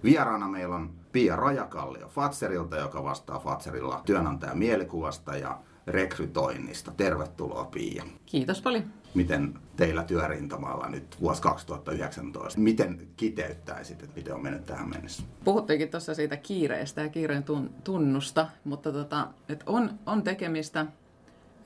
[0.04, 6.92] Vieraana meillä on Pia Rajakallio Fatserilta, joka vastaa Fatserilla työnantajan mielikuvasta ja rekrytoinnista.
[6.98, 8.04] Tervetuloa Pia.
[8.26, 8.84] Kiitos paljon.
[9.14, 15.24] Miten teillä työrintamalla nyt vuosi 2019, miten kiteyttäisit, että miten on mennyt tähän mennessä?
[15.44, 17.44] Puhuttiinkin tuossa siitä kiireestä ja kiireen
[17.84, 20.86] tunnusta, mutta tota, että on, on tekemistä.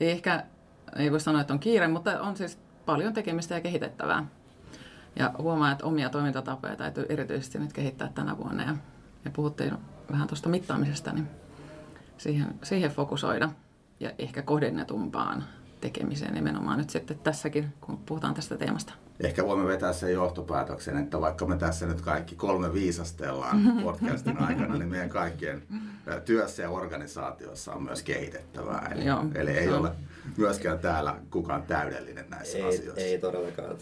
[0.00, 0.44] Ei ehkä,
[0.96, 4.26] ei voi sanoa, että on kiire, mutta on siis paljon tekemistä ja kehitettävää.
[5.16, 8.62] Ja huomaa, että omia toimintatapoja täytyy erityisesti nyt kehittää tänä vuonna.
[8.62, 8.76] Ja,
[9.28, 9.72] ja puhuttiin
[10.10, 11.28] vähän tuosta mittaamisesta, niin
[12.18, 13.50] siihen, siihen fokusoida
[14.00, 15.44] ja ehkä kohdennetumpaan
[15.80, 18.92] tekemiseen nimenomaan nyt sitten tässäkin, kun puhutaan tästä teemasta.
[19.20, 24.78] Ehkä voimme vetää sen johtopäätöksen, että vaikka me tässä nyt kaikki kolme viisastellaan podcastin aikana,
[24.78, 25.62] niin meidän kaikkien
[26.24, 28.88] työssä ja organisaatiossa on myös kehitettävää.
[28.94, 29.90] Eli, Joo, eli ei ole
[30.36, 33.00] myöskään täällä kukaan täydellinen näissä ei, asioissa.
[33.00, 33.76] Ei todellakaan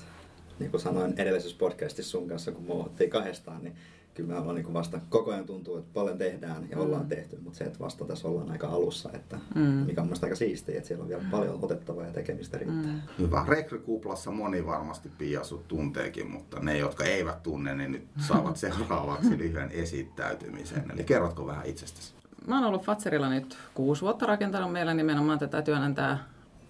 [0.58, 3.76] niin kuin sanoin edellisessä podcastissa sun kanssa, kun muohottiin kahdestaan, niin
[4.16, 7.08] kyllä me ollaan niin vasta koko ajan tuntuu, että paljon tehdään ja ollaan mm.
[7.08, 9.60] tehty, mutta se, että vasta tässä ollaan aika alussa, että mm.
[9.62, 12.92] mikä on mielestäni aika siistiä, että siellä on vielä paljon otettavaa ja tekemistä riittää.
[12.92, 13.00] Mm.
[13.18, 13.44] Hyvä.
[13.48, 19.38] Rekrykuplassa moni varmasti Pia sut tunteekin, mutta ne, jotka eivät tunne, niin nyt saavat seuraavaksi
[19.38, 20.90] lyhyen esittäytymisen.
[20.94, 22.14] Eli kerrotko vähän itsestäsi?
[22.46, 26.18] Mä oon ollut Fatserilla nyt kuusi vuotta rakentanut meillä nimenomaan tätä työnantaja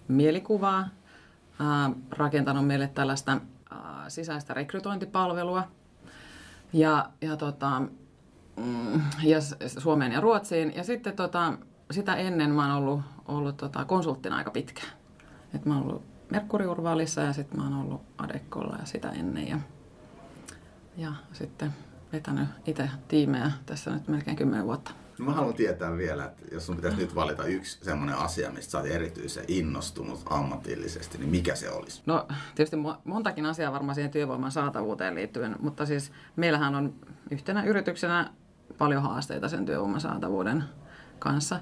[0.07, 0.89] mielikuvaa,
[2.11, 3.41] rakentanut meille tällaista
[4.07, 5.63] sisäistä rekrytointipalvelua.
[6.73, 7.81] Ja, ja, tota,
[8.57, 9.37] mm, ja
[9.77, 10.75] Suomeen ja Ruotsiin.
[10.75, 11.53] Ja sitten tota,
[11.91, 14.91] sitä ennen mä oon ollut, ollut tota, konsulttina aika pitkään.
[15.55, 19.47] Et mä oon ollut Merkuriurvaalissa ja sitten mä oon ollut Adekkolla ja sitä ennen.
[19.47, 19.59] Ja,
[20.97, 21.73] ja sitten
[22.13, 24.91] vetänyt itse tiimejä tässä nyt melkein kymmenen vuotta.
[25.19, 28.71] No mä haluan tietää vielä, että jos sun pitäisi nyt valita yksi semmoinen asia, mistä
[28.71, 32.01] sä oot erityisen innostunut ammatillisesti, niin mikä se olisi?
[32.05, 36.93] No tietysti montakin asiaa varmaan siihen työvoiman saatavuuteen liittyen, mutta siis meillähän on
[37.31, 38.29] yhtenä yrityksenä
[38.77, 40.63] paljon haasteita sen työvoiman saatavuuden
[41.19, 41.59] kanssa.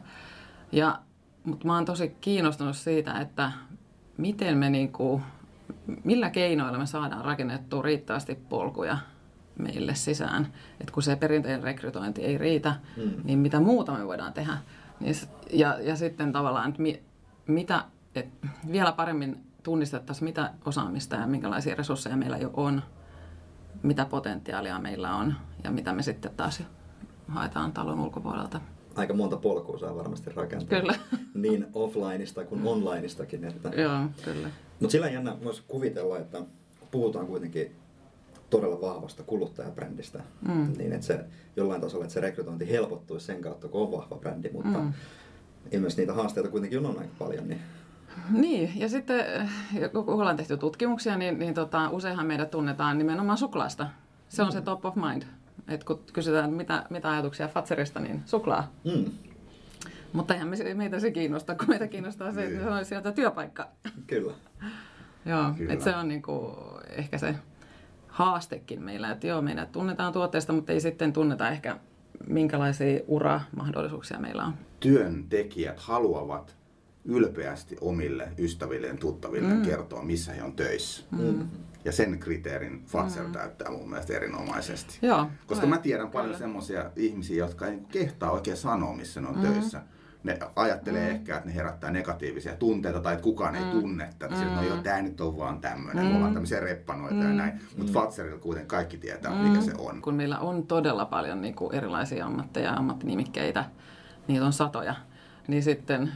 [0.71, 0.99] Ja,
[1.43, 3.51] mutta mä oon tosi kiinnostunut siitä, että
[4.17, 5.21] miten me niinku,
[6.03, 8.97] millä keinoilla me saadaan rakennettua riittävästi polkuja
[9.59, 10.53] meille sisään.
[10.81, 13.11] Et kun se perinteinen rekrytointi ei riitä, mm.
[13.23, 14.57] niin mitä muuta me voidaan tehdä.
[14.99, 15.15] Niin
[15.53, 17.03] ja, ja sitten tavallaan, että mi,
[17.47, 17.83] mitä,
[18.15, 18.27] et
[18.71, 22.83] vielä paremmin tunnistettaisiin, mitä osaamista ja minkälaisia resursseja meillä jo on,
[23.83, 25.33] mitä potentiaalia meillä on
[25.63, 26.63] ja mitä me sitten taas
[27.27, 28.61] haetaan talon ulkopuolelta.
[28.95, 30.79] Aika monta polkua saa varmasti rakentaa.
[30.79, 30.95] Kyllä.
[31.33, 33.45] Niin offlineista kuin onlineistakin.
[33.45, 33.69] Että...
[33.69, 34.49] Joo, kyllä.
[34.79, 36.41] Mutta sillä jännä myös kuvitella, että
[36.91, 37.75] puhutaan kuitenkin
[38.55, 40.73] todella vahvasta kuluttajabrändistä, mm.
[40.77, 44.49] niin että se jollain tasolla, että se rekrytointi helpottuisi sen kautta, kun on vahva brändi,
[44.53, 44.93] mutta mm.
[45.71, 47.47] ilmeisesti niitä haasteita kuitenkin on aika paljon.
[47.47, 47.61] Niin
[48.29, 49.25] niin, ja sitten
[49.93, 53.87] kun ollaan tehty tutkimuksia, niin, niin tota, useinhan meidät tunnetaan nimenomaan suklaasta.
[54.29, 54.51] Se on mm.
[54.51, 55.23] se top of mind.
[55.67, 58.71] Et kun kysytään, mitä, mitä ajatuksia Fatserista, niin suklaa.
[58.83, 59.11] Mm.
[60.13, 63.67] Mutta eihän me, meitä se kiinnosta, kun meitä kiinnostaa se, että se on sieltä työpaikka.
[64.07, 64.33] Kyllä.
[65.25, 65.73] Joo, Kyllä.
[65.73, 66.57] että se on niinku
[66.89, 67.35] ehkä se
[68.15, 71.79] haastekin meillä, että joo, meidän tunnetaan tuotteesta, mutta ei sitten tunneta ehkä
[72.27, 74.53] minkälaisia uramahdollisuuksia meillä on.
[74.79, 76.55] Työntekijät haluavat
[77.05, 79.61] ylpeästi omille ystävilleen, tuttaville mm.
[79.61, 81.03] kertoa, missä he on töissä.
[81.11, 81.47] Mm.
[81.85, 83.31] Ja sen kriteerin Fatser mm.
[83.31, 84.99] täyttää mun mielestä erinomaisesti.
[85.01, 89.35] Joo, Koska mä tiedän paljon semmoisia ihmisiä, jotka ei kehtaa oikein sanoa, missä ne on
[89.35, 89.41] mm.
[89.41, 89.81] töissä
[90.25, 91.15] ne ajattelee mm.
[91.15, 93.63] ehkä, että ne herättää negatiivisia tunteita tai että kukaan mm.
[93.63, 94.35] ei tunne tätä.
[94.35, 94.55] Mm.
[94.55, 96.09] no joo, tää nyt on vaan tämmöinen, mm.
[96.09, 97.21] me ollaan tämmöisiä reppanoita mm.
[97.21, 97.53] ja näin.
[97.77, 97.93] Mutta mm.
[97.93, 99.37] Fatserilla kuitenkin kaikki tietää, mm.
[99.37, 100.01] mikä se on.
[100.01, 103.65] Kun meillä on todella paljon niin kuin erilaisia ammatteja ja ammattinimikkeitä,
[104.27, 104.95] niitä on satoja,
[105.47, 106.13] niin sitten äh,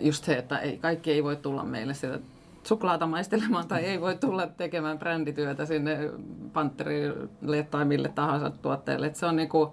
[0.00, 2.18] just se, että ei, kaikki ei voi tulla meille sitä
[2.62, 5.98] suklaata maistelemaan tai ei voi tulla tekemään brändityötä sinne
[6.52, 9.06] Pantterille tai mille tahansa tuotteelle.
[9.06, 9.70] Että se on niin kuin,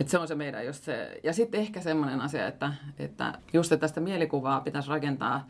[0.00, 1.20] et se on se meidän just se.
[1.24, 5.48] Ja sitten ehkä semmoinen asia, että, että just että tästä mielikuvaa pitäisi rakentaa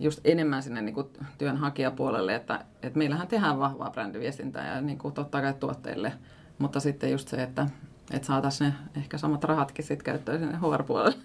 [0.00, 1.06] just enemmän sinne niin kuin
[1.38, 6.12] työnhakijapuolelle, että, että meillähän tehdään vahvaa brändiviestintää ja niin kuin totta kai tuotteille,
[6.58, 7.66] mutta sitten just se, että,
[8.10, 11.16] että saataisiin ehkä samat rahatkin sitten käyttöön sinne HR-puolelle.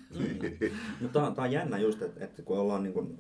[1.02, 3.20] Mutta tämä on jännä just, että, että kun ollaan niin kuin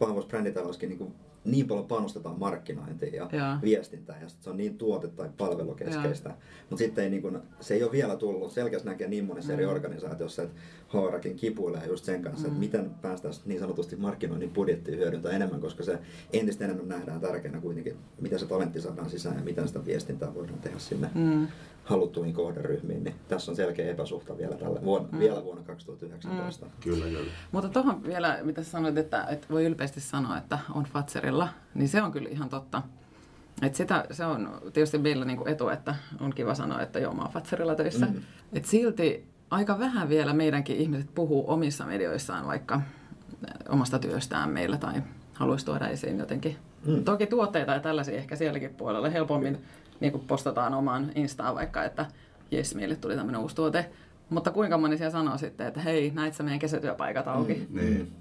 [0.00, 1.14] vahvoissa bränditalouskin niin
[1.44, 3.56] niin paljon panostetaan markkinointiin ja, Joo.
[3.62, 6.28] viestintään ja se on niin tuote- tai palvelukeskeistä.
[6.70, 8.52] Mutta sitten ei, niin kun, se ei ole vielä tullut.
[8.52, 10.60] Selkeästi näkee niin monessa eri organisaatiossa, että
[10.92, 15.82] HRkin kipuilee just sen kanssa, että miten päästään niin sanotusti markkinoinnin budjettiin hyödyntää enemmän, koska
[15.82, 15.98] se
[16.32, 20.58] entistä enemmän nähdään tärkeänä kuitenkin, miten se talentti saadaan sisään ja miten sitä viestintää voidaan
[20.58, 21.46] tehdä sinne Mm.
[21.90, 23.04] Haluttuihin kohderyhmiin.
[23.04, 25.18] Niin tässä on selkeä epäsuhta vielä, tällä, vuonna, Mm.
[25.18, 26.66] vielä vuonna 2019.
[26.80, 27.30] Kyllä, kyllä.
[27.52, 32.02] Mutta tuohon vielä, mitä sanoit, että, että voi ylpeästi sanoa, että on Fatserilla, niin se
[32.02, 32.82] on kyllä ihan totta.
[33.62, 37.22] Et sitä, se on tietysti meillä niinku etu, että on kiva sanoa, että joo, mä
[37.22, 38.06] oon Fatserilla töissä.
[38.06, 38.22] Mm.
[38.52, 42.80] Et silti aika vähän vielä meidänkin ihmiset puhuu omissa medioissaan vaikka
[43.68, 45.02] omasta työstään meillä tai
[45.34, 46.56] haluaisi tuoda esiin jotenkin.
[46.86, 47.04] Mm.
[47.04, 49.58] Toki tuotteita ja tällaisia ehkä sielläkin puolella helpommin
[50.00, 52.06] niin kuin postataan omaan Instaan vaikka, että
[52.50, 53.90] jes, meille tuli tämmöinen uusi tuote.
[54.30, 57.66] Mutta kuinka moni siellä sanoo sitten, että hei, näit sä meidän kesätyöpaikat auki?
[57.70, 57.80] Mm.
[57.80, 58.12] Niin,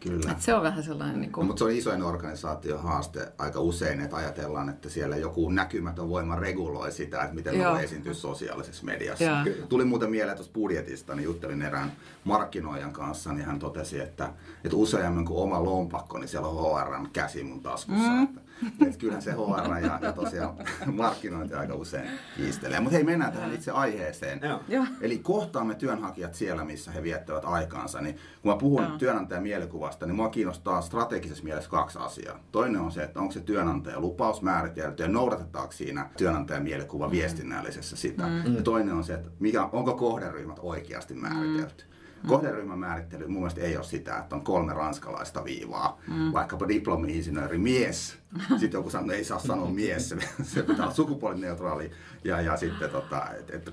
[0.00, 0.32] kyllä.
[0.32, 1.20] Et se on vähän sellainen...
[1.20, 5.16] Niin No, kuin, mutta se on isoin organisaation haaste aika usein, että ajatellaan, että siellä
[5.16, 7.74] joku näkymätön voima reguloi sitä, että miten Joo.
[7.74, 9.24] me esiintyy sosiaalisessa mediassa.
[9.24, 9.36] Joo.
[9.44, 9.66] Kyllä.
[9.66, 11.92] Tuli muuten mieleen tuosta budjetista, niin juttelin erään
[12.24, 14.32] markkinoijan kanssa, niin hän totesi, että,
[14.64, 18.10] että useammin kuin oma lompakko, niin siellä on HRn käsi mun taskussa.
[18.10, 18.22] Mm.
[18.22, 18.40] Että,
[18.82, 20.54] että kyllähän se HR ja, ja tosiaan
[20.92, 22.80] markkinointi aika usein kiistelee.
[22.80, 24.40] Mutta hei, mennään tähän itse aiheeseen.
[24.68, 24.86] Joo.
[25.00, 28.00] Eli kohtaamme työnhakijat siellä, missä he viettävät aikaansa.
[28.00, 28.98] Niin kun mä puhun Joo.
[28.98, 32.38] työnantajan mielikuvasta, niin mua kiinnostaa strategisessa mielessä kaksi asiaa.
[32.52, 37.96] Toinen on se, että onko se työnantajan lupaus määritelty ja noudatetaanko siinä työnantajan mielikuva viestinnällisessä
[37.96, 38.28] sitä.
[38.56, 41.84] Ja toinen on se, että mikä, onko kohderyhmät oikeasti määritelty.
[42.26, 46.32] Kohderyhmän määrittely mun mielestä ei ole sitä, että on kolme ranskalaista viivaa, mm.
[46.32, 48.18] vaikkapa diplomi-insinööri mies.
[48.48, 51.90] Sitten joku sanoo, ei saa sanoa mies, se, se pitää olla sukupuolineutraali.
[52.24, 53.68] Ja, ja sitten tota, että et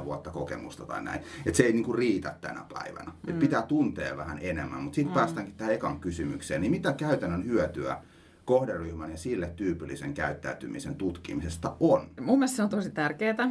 [0.00, 1.20] 8-10 vuotta kokemusta tai näin.
[1.46, 3.12] Että se ei niinku riitä tänä päivänä.
[3.26, 4.82] Et pitää tuntea vähän enemmän.
[4.82, 6.60] Mutta sitten päästäänkin tähän ekan kysymykseen.
[6.60, 7.96] Niin mitä käytännön hyötyä
[8.44, 12.10] kohderyhmän ja sille tyypillisen käyttäytymisen tutkimisesta on?
[12.20, 13.50] mun mielestä se on tosi tärkeää.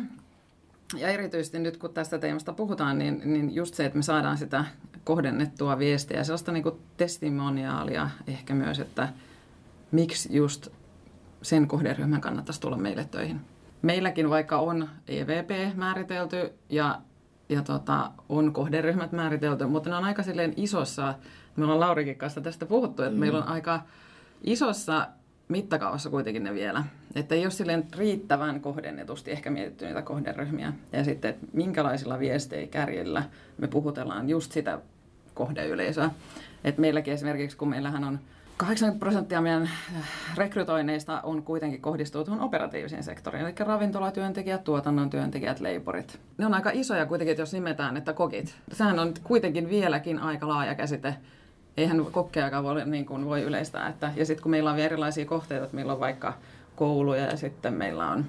[0.98, 4.66] Ja erityisesti nyt kun tästä teemasta puhutaan, niin, niin just se, että me saadaan sitä
[5.04, 6.64] kohdennettua viestiä ja sellaista niin
[6.98, 9.10] testimoniaalia ehkä myös, että
[9.92, 10.68] miksi just
[11.42, 13.42] sen kohderyhmän kannattaisi tulla meille töihin.
[13.82, 17.02] Meilläkin vaikka on EVP määritelty ja,
[17.50, 21.14] ja tota, on kohderyhmät määritelty, mutta ne on aika silleen isossa,
[21.56, 23.20] me ollaan Laurikin kanssa tästä puhuttu, että mm.
[23.20, 23.82] meillä on aika
[24.42, 25.08] isossa
[25.50, 26.84] mittakaavassa kuitenkin ne vielä.
[27.16, 30.74] Että ei ole silleen riittävän kohdennetusti ehkä mietitty niitä kohderyhmiä.
[30.92, 33.24] Ja sitten, että minkälaisilla viesteikärjillä
[33.58, 34.80] me puhutellaan just sitä
[35.34, 36.10] kohdeyleisöä.
[36.64, 38.20] Et meilläkin esimerkiksi, kun meillähän on
[38.58, 39.70] 80 prosenttia meidän
[40.38, 46.20] rekrytoinneista on kuitenkin kohdistuu tuohon operatiiviseen sektoriin, eli ravintolatyöntekijät, tuotannon työntekijät, leipurit.
[46.38, 48.56] Ne on aika isoja kuitenkin, että jos nimetään, että kokit.
[48.72, 51.16] Sehän on kuitenkin vieläkin aika laaja käsite.
[51.80, 53.88] Eihän kokkeakaan voi, niin kuin voi yleistää.
[53.88, 56.34] Että, ja sitten kun meillä on vielä erilaisia kohteita, että meillä on vaikka
[56.76, 58.26] kouluja ja sitten meillä on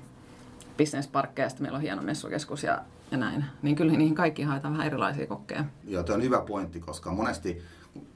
[0.77, 2.79] bisnesparkkeja, sitten meillä on hieno messukeskus ja,
[3.11, 3.45] ja näin.
[3.63, 5.65] Niin kyllä niihin kaikki haetaan vähän erilaisia kokkeja.
[5.85, 7.63] Joo, tuo on hyvä pointti, koska monesti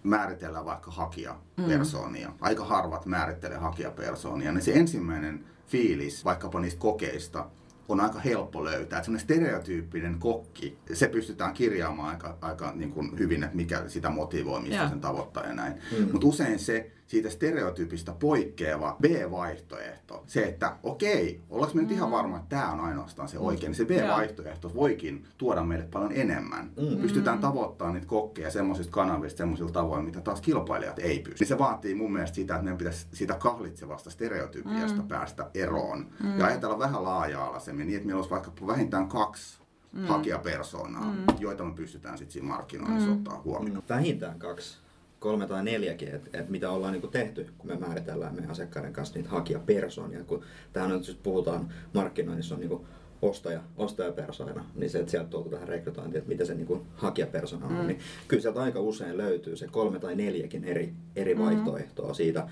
[0.03, 2.29] määritellään vaikka hakijapersoonia.
[2.29, 2.35] Mm.
[2.41, 4.53] Aika harvat määrittelee hakijapersoonia.
[4.53, 7.47] Niin se ensimmäinen fiilis vaikkapa niistä kokeista
[7.89, 8.99] on aika helppo löytää.
[8.99, 14.11] Että semmoinen stereotyyppinen kokki, se pystytään kirjaamaan aika, aika niin kuin hyvin, että mikä sitä
[14.11, 14.89] motivoi, mistä Joo.
[14.89, 15.75] sen tavoittaa ja näin.
[15.99, 16.13] Mm.
[16.13, 22.37] Mutta usein se siitä stereotyypistä poikkeava B-vaihtoehto, se, että okei, ollaanko me nyt ihan varma,
[22.37, 26.71] että tämä on ainoastaan se oikein, niin se B-vaihtoehto voikin tuoda meille paljon enemmän.
[26.77, 26.97] Mm.
[27.01, 31.41] Pystytään tavoittamaan niitä kokkeja semmoisista kanavista semmoisilla tavoin, mitä taas kilpailijat ei pysty.
[31.41, 35.09] Niin se vaatii mun mielestä sitä, että meidän pitäisi siitä kahlitsevasta stereotypiasta mm.
[35.09, 36.07] päästä eroon.
[36.23, 36.39] Mm.
[36.39, 39.59] Ja ajatella vähän laaja-alaisemmin, niin että meillä olisi vaikka vähintään kaksi
[39.93, 40.05] mm.
[40.05, 41.25] hakijapersoonaa, mm.
[41.39, 43.17] joita me pystytään sitten siinä markkinoinnissa mm.
[43.17, 43.83] ottaa huomioon.
[43.89, 44.79] Vähintään kaksi,
[45.25, 49.15] kolme tai neljäkin, että et mitä ollaan niinku tehty, kun me määritellään meidän asiakkaiden kanssa
[49.15, 50.25] niitä hakijapersoonia.
[50.25, 52.87] Kun tähän nyt just puhutaan markkinoinnissa on niinku
[53.23, 57.73] ostaja, ostajapersona, niin se, että sieltä tuotu tähän rekrytointiin, että mitä se niinku hakijapersona on,
[57.73, 57.87] mm.
[57.87, 62.49] niin kyllä sieltä aika usein löytyy se kolme tai neljäkin eri, eri vaihtoehtoa siitä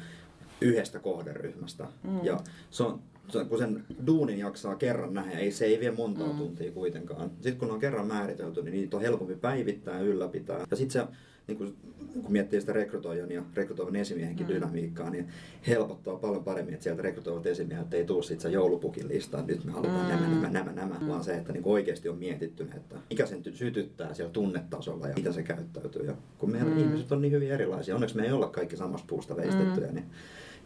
[0.61, 1.87] yhdestä kohderyhmästä.
[2.03, 2.21] Mm.
[2.23, 5.91] Ja se on, se, on- kun sen duunin jaksaa kerran nähdä, ei, se ei vie
[5.91, 6.39] montaa mm.
[6.39, 7.31] tuntia kuitenkaan.
[7.31, 10.67] Sitten kun ne on kerran määritelty, niin niitä on helpompi päivittää ja ylläpitää.
[10.71, 11.13] Ja sitten se,
[11.47, 11.77] niin kun,
[12.23, 14.53] kun miettii sitä rekrytoijan ja rekrytoivan esimiehenkin mm.
[14.53, 15.29] dynamiikkaa, niin
[15.67, 19.73] helpottaa paljon paremmin, että sieltä rekrytoivat esimiehet ei tule sitten joulupukin listaan, että nyt me
[19.73, 20.09] halutaan mm.
[20.09, 21.09] nämä, nämä, nämä, nämä, mm.
[21.09, 25.15] vaan se, että niin oikeasti on mietitty, että mikä sen ty- sytyttää siellä tunnetasolla ja
[25.17, 26.07] mitä se käyttäytyy.
[26.07, 26.79] Ja kun meidän mm.
[26.79, 29.95] ihmiset on niin hyvin erilaisia, onneksi me ei olla kaikki samasta puusta veistettyjä, mm.
[29.95, 30.07] niin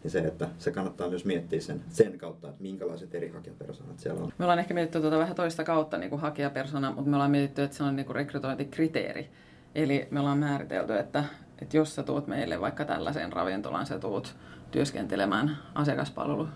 [0.03, 4.23] niin se, että se kannattaa myös miettiä sen, sen kautta, että minkälaiset eri hakijapersonat siellä
[4.23, 4.33] on.
[4.39, 7.63] Me ollaan ehkä mietitty tuota vähän toista kautta niin kuin hakijapersona, mutta me ollaan mietitty,
[7.63, 9.31] että se on niin kuin rekrytointikriteeri.
[9.77, 11.25] Eli me ollaan määritelty, että
[11.63, 14.37] että jos sä tuut meille vaikka tällaiseen ravintolaan, sä tuut
[14.71, 16.49] työskentelemään asiakaspalvelu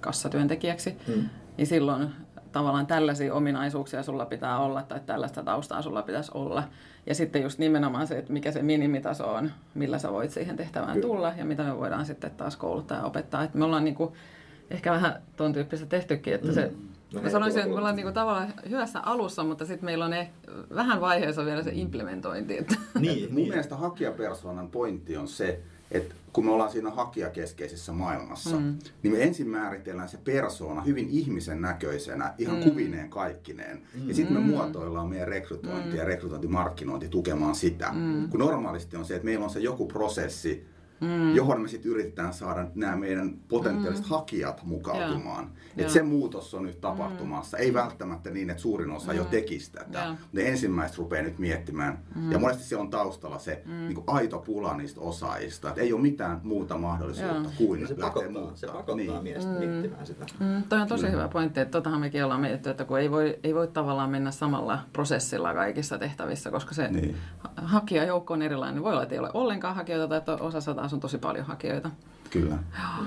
[0.00, 1.28] kassatyöntekijäksi, mm.
[1.56, 2.08] niin silloin
[2.52, 6.62] tavallaan tällaisia ominaisuuksia sulla pitää olla tai tällaista taustaa sulla pitäisi olla.
[7.06, 10.92] Ja sitten just nimenomaan se, että mikä se minimitaso on, millä sä voit siihen tehtävään
[10.92, 11.06] Kyllä.
[11.06, 13.42] tulla ja mitä me voidaan sitten taas kouluttaa ja opettaa.
[13.42, 14.16] Että me ollaan niinku
[14.70, 16.88] ehkä vähän tuon tyyppistä tehtykin, että se mm.
[17.14, 20.52] No Mä sanoisin, että me ollaan niinku tavallaan hyvässä alussa, mutta sitten meillä on ehkä
[20.74, 22.58] vähän vaiheessa vielä se implementointi.
[22.58, 22.74] Että.
[23.00, 23.48] Niin, mun niin.
[23.48, 28.78] mielestä hakijapersonan pointti on se, että kun me ollaan siinä hakijakeskeisessä maailmassa, mm.
[29.02, 32.62] niin me ensin määritellään se persoona hyvin ihmisen näköisenä, ihan mm.
[32.62, 33.82] kuvineen kaikkineen.
[33.94, 34.08] Mm.
[34.08, 34.46] Ja sitten me mm.
[34.46, 35.96] muotoillaan meidän rekrytointi mm.
[35.96, 37.92] ja rekrytointimarkkinointi tukemaan sitä.
[37.92, 38.28] Mm.
[38.28, 40.66] Kun normaalisti on se, että meillä on se joku prosessi,
[41.00, 41.34] mm.
[41.34, 44.10] johon me sitten yritetään saada nämä meidän potentiaaliset mm.
[44.10, 45.50] hakijat mukautumaan.
[45.76, 45.84] Ja.
[45.84, 47.56] Et se muutos on nyt tapahtumassa.
[47.56, 47.62] Mm.
[47.62, 49.18] Ei välttämättä niin, että suurin osa mm.
[49.18, 49.98] jo tekisi tätä.
[49.98, 50.16] Ja.
[50.32, 51.98] Ne ensimmäiset rupeaa nyt miettimään.
[52.14, 52.32] Mm.
[52.32, 53.72] Ja monesti se on taustalla se mm.
[53.72, 55.68] niin kuin aito pula niistä osaajista.
[55.68, 57.50] Että ei ole mitään muuta mahdollisuutta ja.
[57.58, 59.22] kuin se lähteä pakottaa, Se pakottaa niin.
[59.22, 59.58] miestä mm.
[59.58, 60.26] miettimään sitä.
[60.40, 60.62] Mm.
[60.68, 61.12] Toi on tosi mm.
[61.12, 61.60] hyvä pointti.
[61.60, 65.54] Että totahan mekin ollaan mietitty, että kun ei voi, ei voi tavallaan mennä samalla prosessilla
[65.54, 67.16] kaikissa tehtävissä, koska se niin.
[67.56, 68.82] hakijajoukko on erilainen.
[68.82, 71.90] Voi olla, että ei ole ollenkaan hakijoita tai että osa taas on tosi paljon hakijoita.
[72.30, 72.58] Kyllä.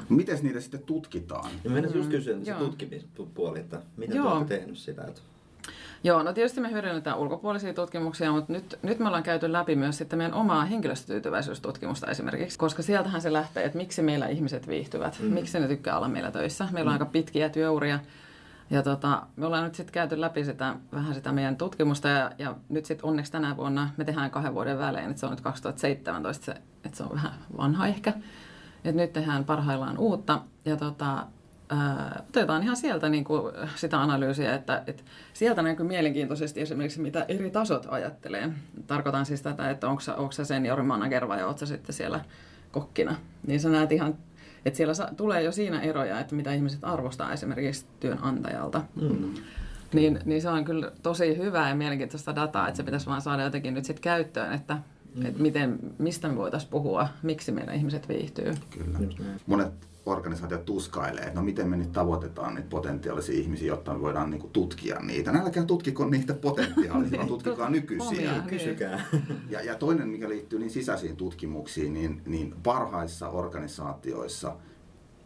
[0.09, 1.51] Miten niitä sitten tutkitaan?
[1.63, 4.29] Ja mennään mm, just kysyä se tutkimispuoli, että miten Joo.
[4.29, 5.03] te olette tehnyt sitä?
[5.07, 5.21] Että...
[6.03, 9.97] Joo, no tietysti me hyödynnetään ulkopuolisia tutkimuksia, mutta nyt, nyt me ollaan käyty läpi myös
[9.97, 15.33] sitten meidän omaa henkilöstötyytyväisyystutkimusta esimerkiksi, koska sieltähän se lähtee, että miksi meillä ihmiset viihtyvät, mm.
[15.33, 16.67] miksi ne tykkää olla meillä töissä.
[16.71, 17.01] Meillä on mm.
[17.01, 17.99] aika pitkiä työuria
[18.73, 22.55] ja tota, me ollaan nyt sitten käyty läpi sitä, vähän sitä meidän tutkimusta ja, ja
[22.69, 26.45] nyt sitten onneksi tänä vuonna me tehdään kahden vuoden välein, että se on nyt 2017,
[26.45, 26.51] se,
[26.85, 28.13] että se on vähän vanha ehkä.
[28.83, 31.27] Et nyt tehdään parhaillaan uutta ja tota,
[31.69, 35.03] ää, otetaan ihan sieltä niin kuin sitä analyysiä, että, että
[35.33, 38.49] sieltä näkyy mielenkiintoisesti esimerkiksi mitä eri tasot ajattelee.
[38.87, 42.19] Tarkoitan siis tätä, että onko sä senior manager vai ootko sitten siellä
[42.71, 43.15] kokkina.
[43.47, 44.15] Niin sä näet ihan
[44.65, 48.81] että siellä sa- tulee jo siinä eroja, että mitä ihmiset arvostaa esimerkiksi työnantajalta.
[49.01, 49.33] Mm.
[49.93, 53.43] Niin, niin se on kyllä tosi hyvää ja mielenkiintoista dataa, että se pitäisi vaan saada
[53.43, 54.77] jotenkin nyt sitten käyttöön, että
[55.15, 55.25] mm.
[55.25, 58.53] että miten, mistä me voitaisiin puhua, miksi meidän ihmiset viihtyy.
[58.69, 58.99] Kyllä.
[59.45, 64.29] Monet organisaatiot tuskailee, että no miten me nyt tavoitetaan niitä potentiaalisia ihmisiä, jotta me voidaan
[64.29, 65.31] niinku tutkia niitä.
[65.31, 68.31] Älkää tutkiko niitä potentiaalisia, vaan tutkikaa nykyisiä.
[68.31, 69.05] Omia, kysykää.
[69.49, 74.55] Ja, ja toinen, mikä liittyy niin sisäisiin tutkimuksiin, niin, niin parhaissa organisaatioissa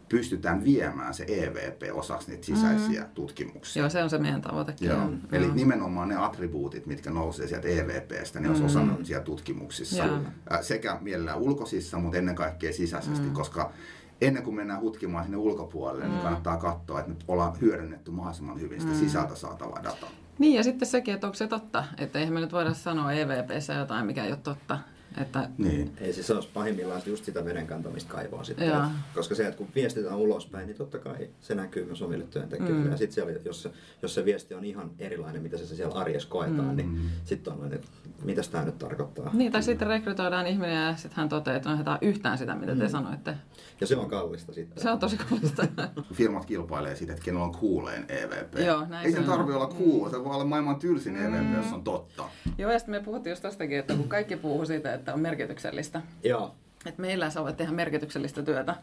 [0.08, 3.08] pystytään viemään se EVP osaksi niitä sisäisiä mm.
[3.14, 3.80] tutkimuksia.
[3.80, 4.74] Joo, se on se meidän tavoite.
[4.80, 4.96] Joo.
[4.96, 5.10] Joo.
[5.32, 5.54] Eli Joo.
[5.54, 8.50] nimenomaan ne attribuutit, mitkä nousee sieltä EVPstä, ne mm.
[8.50, 10.04] olisi osana siellä tutkimuksissa.
[10.04, 10.18] Joo.
[10.60, 13.32] Sekä mielellään ulkoisissa, mutta ennen kaikkea sisäisesti, mm.
[13.32, 13.72] koska
[14.20, 16.14] ennen kuin mennään hutkimaan sinne ulkopuolelle, niin mm.
[16.14, 18.98] niin kannattaa katsoa, että nyt ollaan hyödynnetty mahdollisimman hyvin sitä mm.
[18.98, 20.10] sisältä saatavaa dataa.
[20.38, 21.84] Niin ja sitten sekin, että onko se totta.
[21.98, 24.78] Että eihän me nyt voida sanoa EVPssä jotain, mikä ei ole totta.
[25.20, 25.48] Että...
[25.58, 25.92] Niin.
[26.00, 28.66] Ei siis se olisi pahimmillaan just sitä veden kantamista kaivoa sitten.
[28.66, 32.84] Että, koska se, että kun viestitään ulospäin, niin totta kai se näkyy myös omille työntekijöille.
[32.84, 32.90] Mm.
[32.90, 33.70] Ja sitten siellä, jos se,
[34.02, 36.94] jos se viesti on ihan erilainen, mitä se siellä arjessa koetaan, niin mm.
[36.94, 37.86] niin sitten on, että
[38.24, 39.30] mitä tämä nyt tarkoittaa.
[39.32, 42.84] Niin, tai sitten rekrytoidaan ihminen ja sitten hän toteaa, että no yhtään sitä, mitä te
[42.84, 42.90] mm.
[42.90, 43.34] sanoitte.
[43.80, 44.82] Ja se on kallista sitten.
[44.82, 45.68] Se on tosi kallista.
[46.14, 48.58] Firmat kilpailee siitä, että kenellä on kuuleen EVP.
[48.58, 51.34] Joo, näin Ei sen tarvitse olla cool, se voi olla maailman tylsin mm.
[51.34, 52.24] EVP, jos on totta.
[52.58, 56.02] Joo, ja sitten me puhuttiin just tästäkin, että kun kaikki puhuu siitä, että on merkityksellistä.
[56.24, 56.54] Joo.
[56.86, 58.74] Että meillä sä voit tehdä merkityksellistä työtä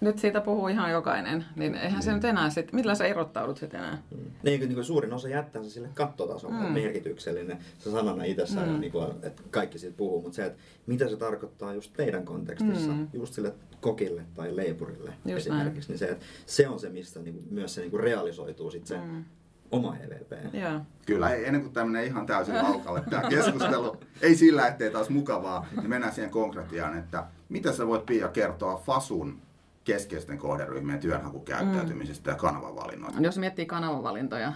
[0.00, 2.02] nyt siitä puhuu ihan jokainen, niin eihän niin.
[2.02, 4.02] se nyt enää sitten, millä sä erottaudut sitten enää?
[4.10, 4.30] Mm.
[4.42, 6.72] Niin, niin kuin suurin osa jättää se sille kattotasolle mm.
[6.72, 7.58] merkityksellinen.
[7.78, 8.80] Se sanana itsessään, mm.
[8.80, 12.90] niin kuin, että kaikki siitä puhuu, mutta se, että mitä se tarkoittaa just teidän kontekstissa,
[12.90, 13.08] mm.
[13.12, 15.88] just sille kokille tai leipurille just esimerkiksi, näin.
[15.88, 18.98] niin se, että se on se, mistä niin kuin, myös se niin kuin realisoituu sitten
[18.98, 19.24] se mm
[19.70, 20.54] oma EVP.
[20.54, 20.82] Yeah.
[21.06, 25.66] Kyllä, ei, ennen kuin tämmöinen ihan täysin laukalle tämä keskustelu, ei sillä, ettei taas mukavaa,
[25.76, 29.42] niin mennään siihen konkretiaan, että mitä sä voit Pia kertoa Fasun
[29.84, 32.34] keskeisten kohderyhmien työnhakukäyttäytymisestä mm.
[32.34, 33.22] ja kanavavalinnoista?
[33.22, 34.52] Jos miettii kanavavalintoja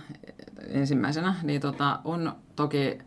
[0.68, 2.98] ensimmäisenä, niin tota, on toki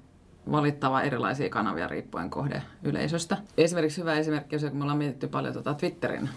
[0.52, 3.38] valittava erilaisia kanavia riippuen kohdeyleisöstä.
[3.58, 6.30] Esimerkiksi hyvä esimerkki on se, kun me ollaan mietitty paljon tota Twitterin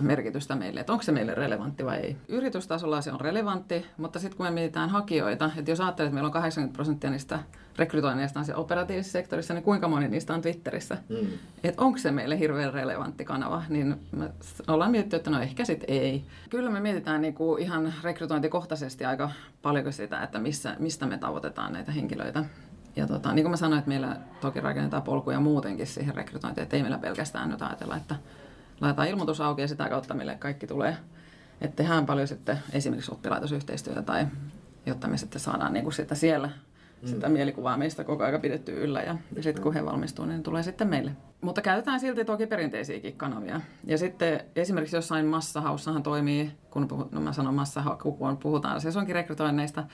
[0.00, 2.16] merkitystä meille, että onko se meille relevantti vai ei.
[2.28, 6.26] Yritystasolla se on relevantti, mutta sitten kun me mietitään hakijoita, että jos ajattelet, että meillä
[6.26, 7.38] on 80 prosenttia niistä
[7.78, 10.98] rekrytoinneista on se operatiivisessa sektorissa, niin kuinka moni niistä on Twitterissä?
[11.08, 11.26] Mm.
[11.64, 13.62] Että onko se meille hirveän relevantti kanava?
[13.68, 14.30] Niin me
[14.68, 16.24] ollaan mietitty, että no ehkä sitten ei.
[16.50, 19.30] Kyllä me mietitään niinku ihan rekrytointikohtaisesti aika
[19.62, 22.44] paljon sitä, että missä, mistä me tavoitetaan näitä henkilöitä.
[22.96, 26.76] Ja tota, niin kuin mä sanoin, että meillä toki rakennetaan polkuja muutenkin siihen rekrytointiin, että
[26.76, 28.16] ei meillä pelkästään nyt ajatella, että
[28.80, 30.96] laitetaan ilmoitus auki ja sitä kautta meille kaikki tulee.
[31.60, 34.26] Että tehdään paljon sitten esimerkiksi oppilaitosyhteistyötä tai
[34.86, 36.50] jotta me sitten saadaan niin kuin sitä siellä
[37.06, 40.62] sitä mielikuvaa meistä koko ajan pidetty yllä ja, ja sitten kun he valmistuu, niin tulee
[40.62, 41.10] sitten meille.
[41.40, 43.60] Mutta käytetään silti toki perinteisiäkin kanavia.
[43.84, 49.84] Ja sitten esimerkiksi jossain massahaussahan toimii, kun puhut, no mä sanon massahaku, kun puhutaan sesonkirekrytoinneista,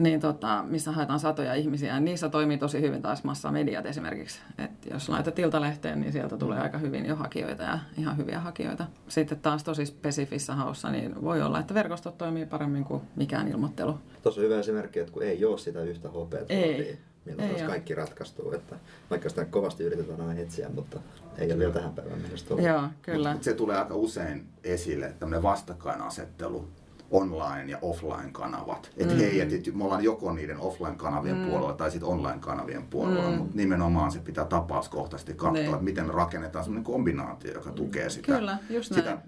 [0.00, 2.00] niin tota, missä haetaan satoja ihmisiä.
[2.00, 4.40] Niissä toimii tosi hyvin taas massamediat esimerkiksi.
[4.58, 8.86] Et jos laitat Iltalehteen, niin sieltä tulee aika hyvin jo hakijoita ja ihan hyviä hakijoita.
[9.08, 13.98] Sitten taas tosi spesifissä haussa, niin voi olla, että verkostot toimii paremmin kuin mikään ilmoittelu.
[14.22, 16.98] Tuossa on hyvä esimerkki, että kun ei ole sitä yhtä hopeaa, Ei.
[17.24, 18.52] millä Ei taas kaikki ratkaistuu.
[18.52, 18.76] Että
[19.10, 21.00] vaikka sitä kovasti yritetään aina etsiä, mutta
[21.38, 22.64] ei ole vielä tähän päivään mennessä tullut.
[22.64, 23.32] Joo, kyllä.
[23.32, 26.68] Mut se tulee aika usein esille, että tämmöinen vastakkainasettelu
[27.10, 28.90] online- ja offline-kanavat.
[28.96, 29.20] Että Mm.
[29.20, 33.36] hei, et me ollaan joko niiden offline-kanavien puolella tai sitten online-kanavien puolella, Mm.
[33.36, 35.70] mutta nimenomaan se pitää tapauskohtaisesti katsoa, Niin.
[35.70, 39.18] että miten rakennetaan semmoinen kombinaatio, joka tukee sitä, Kyllä, just sitä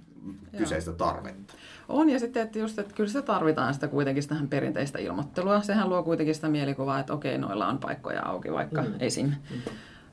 [0.58, 1.54] kyseistä tarvetta.
[1.88, 5.60] On ja sitten, että just, että kyllä sitä tarvitaan sitä kuitenkin sitä perinteistä ilmoittelua.
[5.62, 8.94] Sehän luo kuitenkin sitä mielikuvaa, että okei, noilla on paikkoja auki vaikka mm.
[9.00, 9.32] esim.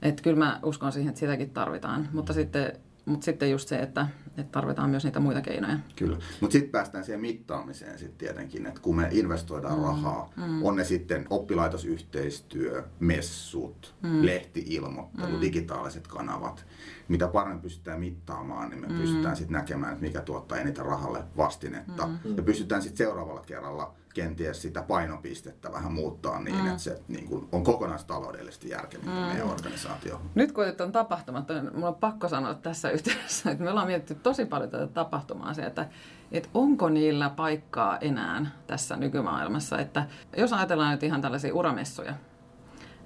[0.01, 2.09] Että kyllä mä uskon siihen, että sitäkin tarvitaan.
[2.13, 2.73] Mutta sitten,
[3.09, 5.79] mutta sitten just se, että, että tarvitaan myös niitä muita keinoja.
[5.95, 6.17] Kyllä.
[6.41, 9.83] Mutta sitten päästään siihen mittaamiseen sitten tietenkin, että kun me investoidaan mm.
[9.83, 10.65] rahaa, mm.
[10.65, 14.25] on ne sitten oppilaitosyhteistyö, messut, mm.
[14.25, 15.41] lehtiilmoittelu, mm.
[15.41, 16.65] digitaaliset kanavat.
[17.07, 18.97] Mitä paremmin pystytään mittaamaan, niin me mm.
[18.97, 22.07] pystytään sitten näkemään, että mikä tuottaa eniten rahalle vastinetta.
[22.07, 22.37] Mm.
[22.37, 26.67] Ja pystytään sitten seuraavalla kerralla kenties sitä painopistettä vähän muuttaa niin, mm.
[26.67, 29.17] että se niin kun, on kokonaistaloudellisesti järkevintä mm.
[29.17, 30.21] meidän organisaatio.
[30.35, 34.15] Nyt kun on tapahtumat, niin mulla on pakko sanoa tässä yhteydessä, että me ollaan mietitty
[34.15, 35.89] tosi paljon tätä tapahtumaa se, että,
[36.31, 39.79] että onko niillä paikkaa enää tässä nykymaailmassa.
[39.79, 40.05] Että
[40.37, 42.13] jos ajatellaan nyt ihan tällaisia uramessuja,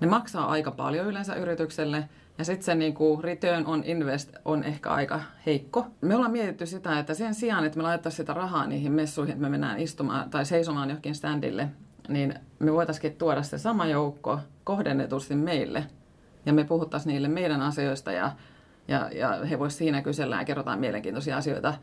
[0.02, 4.90] ne maksaa aika paljon yleensä yritykselle ja sitten se niinku return on invest on ehkä
[4.90, 5.88] aika heikko.
[6.02, 9.42] Me ollaan mietitty sitä, että sen sijaan, että me laittaisiin sitä rahaa niihin messuihin, että
[9.42, 11.70] me mennään istumaan tai seisomaan johonkin standille,
[12.08, 15.88] niin me voitaisiin tuoda se sama joukko kohdennetusti meille
[16.46, 18.32] ja me puhuttaisiin niille meidän asioista ja,
[18.88, 21.74] ja, ja he voisivat siinä kysellä ja kerrotaan mielenkiintoisia asioita.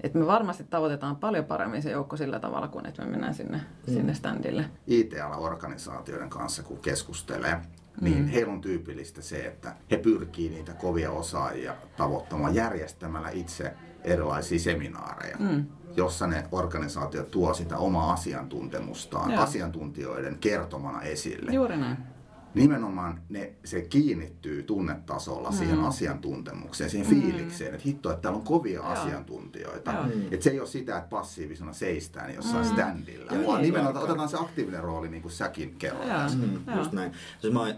[0.00, 3.56] Että me varmasti tavoitetaan paljon paremmin se joukko sillä tavalla, kuin että me mennään sinne,
[3.56, 3.94] mm.
[3.94, 4.64] sinne standille.
[4.86, 7.60] IT-organisaatioiden kanssa kun keskustelee,
[8.00, 8.26] niin mm.
[8.28, 13.72] heillä on tyypillistä se, että he pyrkii niitä kovia osaajia tavoittamaan järjestämällä itse
[14.04, 15.64] erilaisia seminaareja, mm.
[15.96, 19.42] jossa ne organisaatiot tuo sitä omaa asiantuntemustaan Joo.
[19.42, 21.52] asiantuntijoiden kertomana esille.
[21.52, 22.13] Juuri näin.
[22.54, 25.56] Nimenomaan ne, se kiinnittyy tunnetasolla mm.
[25.56, 28.84] siihen asiantuntemukseen, siihen fiilikseen, että hitto, että täällä on kovia Joo.
[28.84, 29.92] asiantuntijoita.
[29.92, 30.04] Joo.
[30.30, 32.72] Että se ei ole sitä, että passiivisena seistään jossain mm.
[32.72, 34.10] standilla, Ei, vaan ei nimenomaan olekaan.
[34.10, 36.08] otetaan se aktiivinen rooli, niin kuin säkin kerroit.
[36.08, 36.18] Joo.
[36.18, 36.48] äsken.
[36.48, 36.78] Mm, Joo.
[36.78, 37.12] just näin.
[37.40, 37.74] Siis mä oon,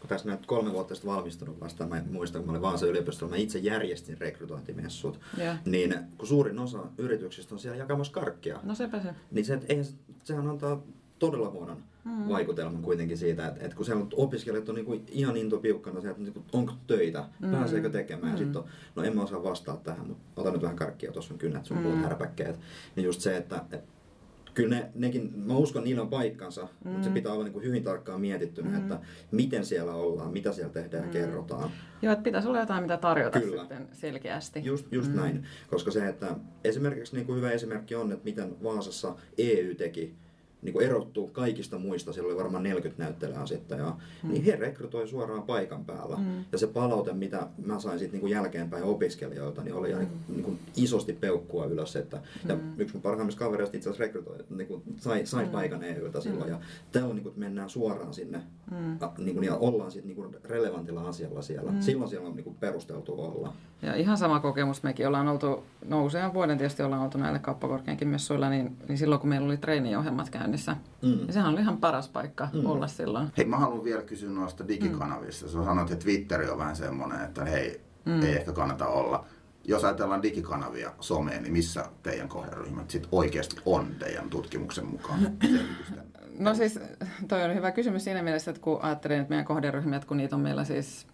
[0.00, 3.30] kun tässä näin kolme vuotta sitten valmistunut vasta, mä muistan, kun mä olin Vaasan yliopistolla,
[3.30, 5.20] mä itse järjestin rekrytointimessut.
[5.36, 5.54] Joo.
[5.64, 9.14] Niin kun suurin osa yrityksistä on siellä jakamassa karkkia, No sepä se.
[9.30, 10.82] niin se, eihän, se- sehän antaa
[11.18, 12.28] todella huonon mm.
[12.28, 16.44] vaikutelman kuitenkin siitä, että, että kun on opiskelijat on niinku ihan intopiukkana se, että niinku,
[16.52, 17.50] onko töitä, mm.
[17.50, 18.38] pääseekö tekemään, mm.
[18.38, 21.38] sitten on, no en mä osaa vastaa tähän, mutta ota nyt vähän karkkia, tuossa on
[21.38, 22.02] kynnät, sun mm.
[22.02, 22.58] härpäkkeet.
[22.96, 24.00] Niin just se, että, että
[24.54, 26.90] kyllä ne, nekin, mä uskon, niillä on paikkansa, mm.
[26.90, 28.76] mutta se pitää olla niin hyvin tarkkaan mietittynä, mm.
[28.76, 28.98] että
[29.30, 31.70] miten siellä ollaan, mitä siellä tehdään ja kerrotaan.
[32.02, 33.60] Joo, että pitäisi olla jotain, mitä tarjota Kyllä.
[33.60, 34.64] sitten selkeästi.
[34.64, 35.16] Just, just mm.
[35.16, 40.14] näin, koska se, että esimerkiksi niin kuin hyvä esimerkki on, että miten Vaasassa EU teki
[40.62, 44.30] niin kuin erottuu kaikista muista, siellä oli varmaan 40 näyttelijäasettajaa, mm.
[44.30, 46.16] niin he rekrytoi suoraan paikan päällä.
[46.16, 46.44] Mm.
[46.52, 50.06] Ja se palaute, mitä mä sain sitten niin jälkeenpäin opiskelijoilta, niin oli mm.
[50.28, 51.96] niin kuin isosti peukkua ylös.
[51.96, 52.50] Että, mm.
[52.50, 55.50] Ja yksi mun parhaimmista kavereista itse asiassa rekrytoi, niin kuin sai, sai mm.
[55.50, 56.50] paikan EUlta silloin.
[56.50, 56.60] Ja
[56.92, 58.96] täällä on niin kuin, että mennään suoraan sinne mm.
[59.00, 61.72] a, niin kuin, ja ollaan sitten niin relevantilla asialla siellä.
[61.72, 61.80] Mm.
[61.80, 63.52] Silloin siellä on niin kuin perusteltu olla.
[63.82, 68.08] Ja ihan sama kokemus mekin ollaan oltu, no usean vuoden tietysti ollaan oltu näillä kauppakorkeankin
[68.08, 71.08] messuilla, niin, niin silloin kun meillä oli treeniohjelmat käynnissä, mm.
[71.08, 72.66] niin sehän oli ihan paras paikka mm.
[72.66, 73.32] olla silloin.
[73.36, 75.46] Hei, mä haluan vielä kysyä noista digikanavista.
[75.46, 75.52] Mm.
[75.52, 78.22] Sä sanoit, että Twitteri on vähän semmoinen, että hei, mm.
[78.22, 79.24] ei ehkä kannata olla.
[79.64, 85.20] Jos ajatellaan digikanavia someen, niin missä teidän kohderyhmät sit oikeasti on teidän tutkimuksen mukaan?
[86.38, 86.78] No siis
[87.28, 90.42] toi on hyvä kysymys siinä mielessä, että kun ajattelen, että meidän kohderyhmiä, kun niitä on
[90.42, 91.06] meillä siis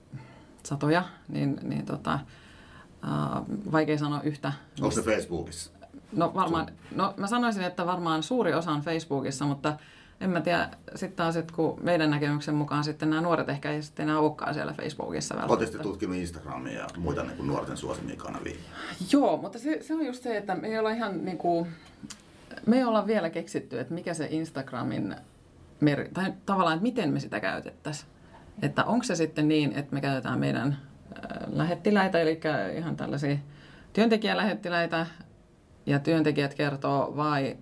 [0.63, 2.19] satoja, niin, niin tota,
[3.05, 4.53] uh, vaikea sanoa yhtä.
[4.81, 5.76] Onko se Facebookissa?
[6.17, 9.77] No varmaan, no mä sanoisin, että varmaan suuri osa on Facebookissa, mutta
[10.21, 13.83] en mä tiedä, sitten taas, että kun meidän näkemyksen mukaan sitten nämä nuoret ehkä ei
[13.83, 15.79] sitten enää olekaan siellä Facebookissa välttämättä.
[15.79, 18.57] te tutkinut Instagramia ja muita niin kuin nuorten suosimia kanavia?
[19.13, 21.69] Joo, mutta se, se on just se, että me ei olla ihan niin kuin,
[22.67, 25.17] me ei olla vielä keksitty, että mikä se Instagramin,
[25.81, 28.11] mer- tai tavallaan, että miten me sitä käytettäisiin.
[28.63, 30.79] Että onko se sitten niin, että me käytetään meidän
[31.13, 32.41] äh, lähettiläitä, eli
[32.77, 33.37] ihan tällaisia
[33.93, 35.07] työntekijälähettiläitä,
[35.87, 37.57] ja työntekijät kertoo, vai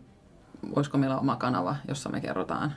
[0.75, 2.75] voisiko meillä oma kanava, jossa me kerrotaan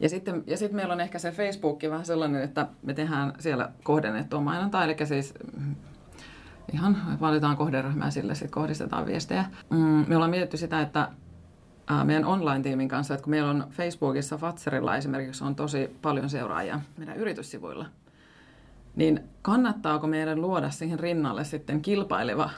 [0.00, 3.70] Ja sitten, ja sitten meillä on ehkä se Facebook vähän sellainen, että me tehdään siellä
[3.82, 5.74] kohdennettua mainontaa, eli siis mm,
[6.72, 9.44] ihan valitaan kohderyhmää sille, sitten kohdistetaan viestejä.
[9.70, 11.08] Mm, me ollaan mietitty sitä, että
[12.04, 17.16] meidän online-tiimin kanssa, että kun meillä on Facebookissa Fatserilla esimerkiksi on tosi paljon seuraajia meidän
[17.16, 17.86] yrityssivuilla,
[18.96, 22.50] niin kannattaako meidän luoda siihen rinnalle sitten kilpaileva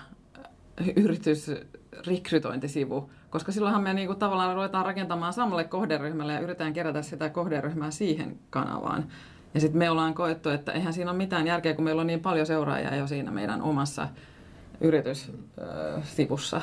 [0.97, 7.91] yritysrekrytointisivu, koska silloinhan me niinku tavallaan ruvetaan rakentamaan samalle kohderyhmälle ja yritetään kerätä sitä kohderyhmää
[7.91, 9.05] siihen kanavaan.
[9.55, 12.21] Ja sitten me ollaan koettu, että eihän siinä ole mitään järkeä, kun meillä on niin
[12.21, 14.09] paljon seuraajia jo siinä meidän omassa
[14.81, 16.61] yrityssivussa.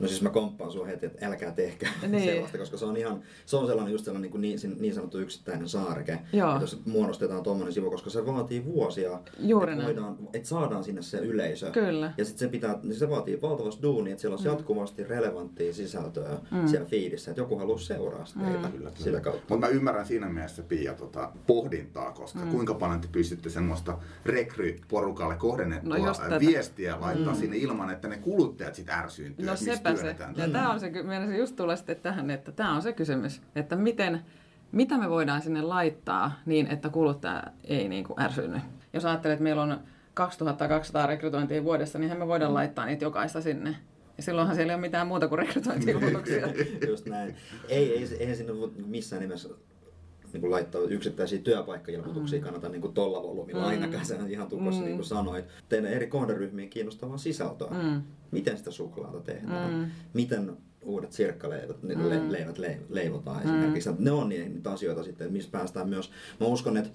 [0.00, 2.24] No siis mä komppaan sua heti, että älkää tehkää niin.
[2.24, 5.68] sellaista, koska se on ihan, se on sellainen just sellainen niin, niin, niin sanottu yksittäinen
[5.68, 6.60] saareke, Joo.
[6.60, 11.18] jos muodostetaan tuommoinen sivu, koska se vaatii vuosia, Juuri että, voidaan, että saadaan sinne se
[11.18, 11.70] yleisö.
[11.70, 12.12] Kyllä.
[12.18, 14.50] Ja sitten se pitää, niin se vaatii valtavasti duunia, että siellä on mm.
[14.50, 16.68] jatkuvasti relevanttia sisältöä mm.
[16.68, 18.44] siellä fiidissä, että joku haluaa seuraa mm.
[18.44, 18.90] teitä mm.
[18.96, 19.42] sitä kautta.
[19.48, 22.50] Mutta mä ymmärrän siinä mielessä Pia tota, pohdintaa, koska mm.
[22.50, 27.40] kuinka paljon te pystytte semmoista rekryporukalle kohdennettua no viestiä laittaa mm.
[27.40, 29.46] sinne ilman, että ne kuluttajat sitten ärsyyntyy.
[29.46, 29.56] No
[29.96, 30.42] sepä se.
[30.42, 33.76] Ja tämä on se, meidän just tulee sitten tähän, että tämä on se kysymys, että
[33.76, 34.20] miten,
[34.72, 38.62] mitä me voidaan sinne laittaa niin, että kuluttaja ei niin kuin ärsynyt.
[38.92, 39.80] Jos ajattelet, että meillä on
[40.14, 43.76] 2200 rekrytointia vuodessa, niin me voidaan laittaa niitä jokaista sinne.
[44.16, 46.46] Ja silloinhan siellä ei ole mitään muuta kuin rekrytointiilmoituksia.
[46.88, 47.36] Just näin.
[47.68, 48.52] Ei, ei, eihän sinne
[48.86, 49.48] missään nimessä
[50.34, 52.44] niin kuin laittaa yksittäisiä työpaikkailmoituksia mm.
[52.44, 53.68] kannata niin kuin tolla volyymilla mm.
[53.68, 54.84] ainakaan, sen ihan tukossa mm.
[54.84, 55.44] niin kuin sanoit.
[55.68, 57.70] Teidän eri kohderyhmien kiinnostavaa sisältöä.
[57.70, 58.02] Mm.
[58.30, 59.74] Miten sitä suklaata tehdään?
[59.74, 59.86] Mm.
[60.14, 62.08] Miten uudet sirkkaleivät mm.
[62.08, 63.42] le, leivät le, leivotaan mm.
[63.42, 63.90] esimerkiksi.
[63.98, 66.10] Ne on niitä asioita sitten, missä päästään myös.
[66.40, 66.90] Mä uskon, että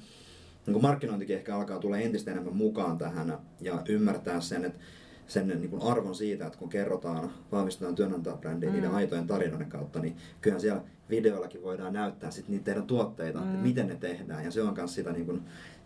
[0.67, 4.79] niin markkinointikin ehkä alkaa tulla entistä enemmän mukaan tähän ja ymmärtää sen, että
[5.29, 8.75] sen niin kuin arvon siitä, että kun kerrotaan, vahvistetaan työnantajabrändiä mm.
[8.75, 13.45] niiden aitojen tarinoiden kautta, niin kyllähän siellä videoillakin voidaan näyttää sit niitä teidän tuotteita, mm.
[13.45, 14.45] että miten ne tehdään.
[14.45, 15.41] Ja se on myös sitä, niin kuin,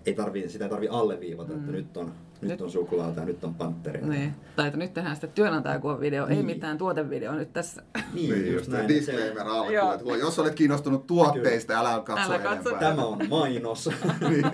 [0.06, 1.60] ei tarvi, sitä ei tarvi alleviivata, mm.
[1.60, 2.06] että nyt on,
[2.42, 4.08] nyt, nyt on suklaata ja nyt on pantteria.
[4.08, 4.34] Niin.
[4.56, 6.38] Tai että nyt tehdään sitä työnantajakuvavideo, niin.
[6.38, 7.84] ei mitään tuotevideo nyt tässä.
[8.14, 8.88] Niin, niin just näin.
[8.88, 12.90] Disclaimer alkuun, jos olet kiinnostunut tuotteista, älä katso, älä katso enempää.
[12.90, 13.90] Tämä on mainos.
[14.30, 14.46] niin.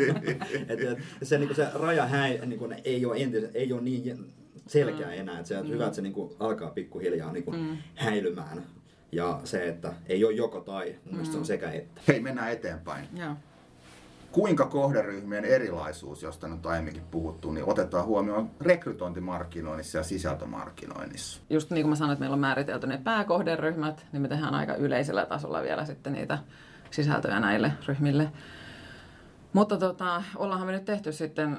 [0.67, 4.33] et, et, se, niin se raja häi, niin kuin, ei, ole entis, ei ole niin
[4.69, 5.13] selkeä mm.
[5.13, 5.35] enää.
[5.35, 5.69] Että se, mm.
[5.69, 7.77] hyvä, että se niin kuin, alkaa pikkuhiljaa niin kuin, mm.
[7.95, 8.63] häilymään.
[9.11, 11.25] Ja se, että ei ole joko tai, mun mm.
[11.25, 11.45] se on mm.
[11.45, 12.01] sekä että.
[12.07, 13.07] Hei, mennään eteenpäin.
[13.13, 13.35] Joo.
[14.31, 21.41] Kuinka kohderyhmien erilaisuus, josta nyt aiemminkin puhuttu, niin otetaan huomioon rekrytointimarkkinoinnissa ja sisältömarkkinoinnissa?
[21.49, 24.75] Just niin kuin mä sanoin, että meillä on määritelty ne pääkohderyhmät, niin me tehdään aika
[24.75, 26.37] yleisellä tasolla vielä sitten niitä
[26.91, 28.31] sisältöjä näille ryhmille.
[29.53, 31.57] Mutta tota, ollaanhan me nyt tehty sitten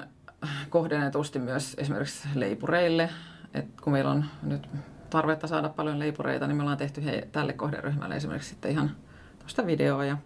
[0.69, 3.09] kohdennetusti myös esimerkiksi leipureille.
[3.53, 4.69] Et kun meillä on nyt
[5.09, 8.91] tarvetta saada paljon leipureita, niin me ollaan tehty he, tälle kohderyhmälle esimerkiksi sitten ihan
[9.39, 10.17] tuosta videoa ja,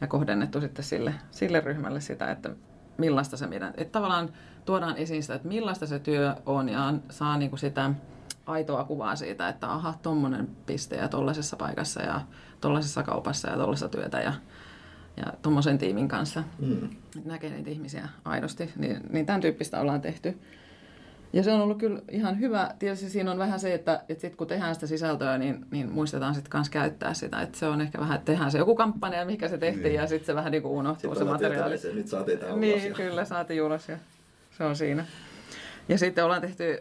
[0.00, 2.50] ja kohdennettu sitten sille, sille ryhmälle sitä, että
[2.98, 4.30] millaista se meidän, että tavallaan
[4.64, 7.90] tuodaan esiin sitä, että millaista se työ on ja saa niin kuin sitä
[8.46, 12.20] aitoa kuvaa siitä, että aha, tuommoinen piste ja tuollaisessa paikassa ja
[12.60, 14.32] tuollaisessa kaupassa ja tuollaisessa työtä ja,
[15.16, 16.44] ja tuommoisen tiimin kanssa.
[16.58, 16.88] Mm.
[17.24, 20.38] Näkee niitä ihmisiä aidosti, niin, niin tämän tyyppistä ollaan tehty.
[21.32, 22.70] Ja se on ollut kyllä ihan hyvä.
[22.78, 26.34] Tietysti siinä on vähän se, että, että sit kun tehdään sitä sisältöä, niin, niin muistetaan
[26.34, 27.42] sitten kanssa käyttää sitä.
[27.42, 29.94] Että se on ehkä vähän, että tehdään se joku kampanja, mikä se tehtiin, niin.
[29.94, 31.78] ja sitten se vähän niin kuin unohtuu se materiaali.
[31.78, 32.96] Se, nyt saatiin tämä Niin, ulos.
[32.96, 33.98] kyllä, saatiin ulos ja
[34.50, 35.04] se on siinä.
[35.88, 36.80] Ja sitten ollaan tehty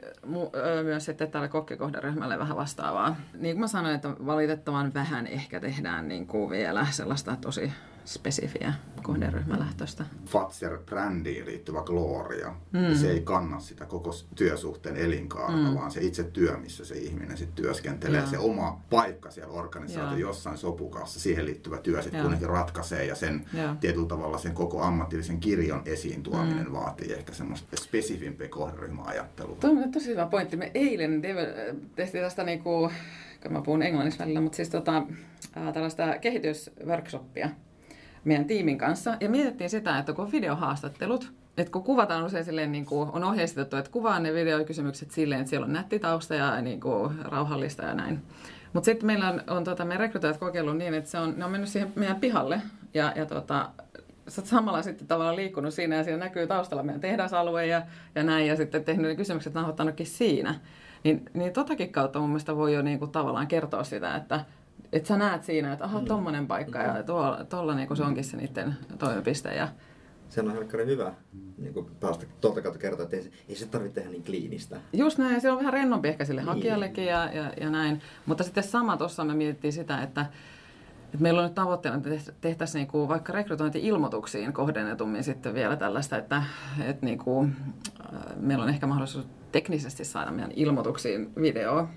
[0.84, 3.16] myös sitten tälle kokkikohderyhmälle vähän vastaavaa.
[3.34, 7.72] Niin kuin mä sanoin, että valitettavan vähän ehkä tehdään niin kuin vielä sellaista tosi
[8.06, 10.06] spesifiä kohderyhmälähtöistä.
[10.26, 12.56] Fatser-brändiin liittyvä gloria.
[12.72, 12.96] Mm.
[12.96, 15.76] Se ei kanna sitä koko työsuhteen elinkaarta, mm.
[15.76, 18.20] vaan se itse työ, missä se ihminen sitten työskentelee.
[18.20, 18.28] Ja.
[18.28, 23.46] Se oma paikka siellä organisaatio jossain sopukassa, siihen liittyvä työ sitten kuitenkin ratkaisee ja sen
[23.54, 23.76] ja.
[23.80, 26.74] tietyllä tavalla sen koko ammatillisen kirjon esiin tuominen mm.
[26.74, 29.56] vaatii ehkä semmoista spesifimpiä kohderyhmäajattelua.
[29.60, 30.58] Tuo on tosi hyvä pointti.
[30.58, 31.22] Me eilen
[31.96, 32.92] tehtiin tästä niinku,
[33.50, 35.04] mä puhun englanniksi välillä, mutta siis tota,
[35.74, 37.50] tällaista kehitysworkshoppia
[38.26, 39.18] meidän tiimin kanssa.
[39.20, 43.76] Ja mietittiin sitä, että kun videohaastattelut, että kun kuvataan usein silleen, niin kuin on ohjeistettu,
[43.76, 47.94] että kuvaa ne videokysymykset silleen, että siellä on nätti tausta ja niin kuin rauhallista ja
[47.94, 48.22] näin.
[48.74, 51.52] Mutta sitten meillä on, on tota, meidän rekrytoijat kokeillut niin, että se on, ne on
[51.52, 52.62] mennyt siihen meidän pihalle
[52.94, 53.70] ja, ja tota,
[54.28, 57.82] sä oot samalla sitten tavallaan liikkunut siinä ja siinä näkyy taustalla meidän tehdasalue ja,
[58.16, 60.56] ja näin ja sitten tehnyt ne kysymykset nauhoittanutkin siinä.
[61.04, 64.46] Niin, niin totakin kautta mun mielestä voi jo niin kuin tavallaan kertoa sitä, että
[64.94, 66.06] että sä näet siinä, että aha, mm.
[66.06, 66.86] tommonen paikka mm.
[66.86, 69.56] ja tuolla, tuolla niin se onkin se niiden toimipiste.
[69.56, 69.68] Ja...
[70.30, 71.14] Se on ihan hyvä
[71.58, 74.78] niin kuin päästä tuolta kautta kertoa, että ei, ei se tarvitse tehdä niin kliinistä.
[74.94, 76.48] Just näin, se on vähän rennompi ehkä sille niin.
[76.48, 78.02] hakijallekin ja, ja, ja näin.
[78.26, 80.26] Mutta sitten sama tuossa me mietittiin sitä, että
[81.14, 86.44] Et meillä on nyt tavoitteena, että tehtäisiin niinku vaikka rekrytointi-ilmoituksiin kohdennetummin sitten vielä tällaista, että
[86.86, 87.48] et niinku,
[88.36, 91.88] meillä on ehkä mahdollisuus teknisesti saada meidän ilmoituksiin video.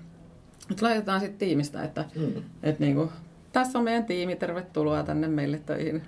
[0.69, 2.43] Nyt laitetaan sitten tiimistä, että mm.
[2.63, 3.11] et niinku,
[3.53, 6.03] tässä on meidän tiimi, tervetuloa tänne meille töihin.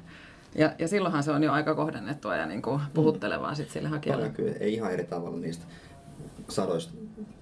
[0.55, 3.55] Ja, ja silloinhan se on jo aika kohdennettua ja niin kuin puhuttelevaa mm.
[3.55, 4.21] sit sille hakijalle.
[4.21, 5.65] Paljon kyllä, ei ihan eri tavalla niistä
[6.49, 6.93] sadoista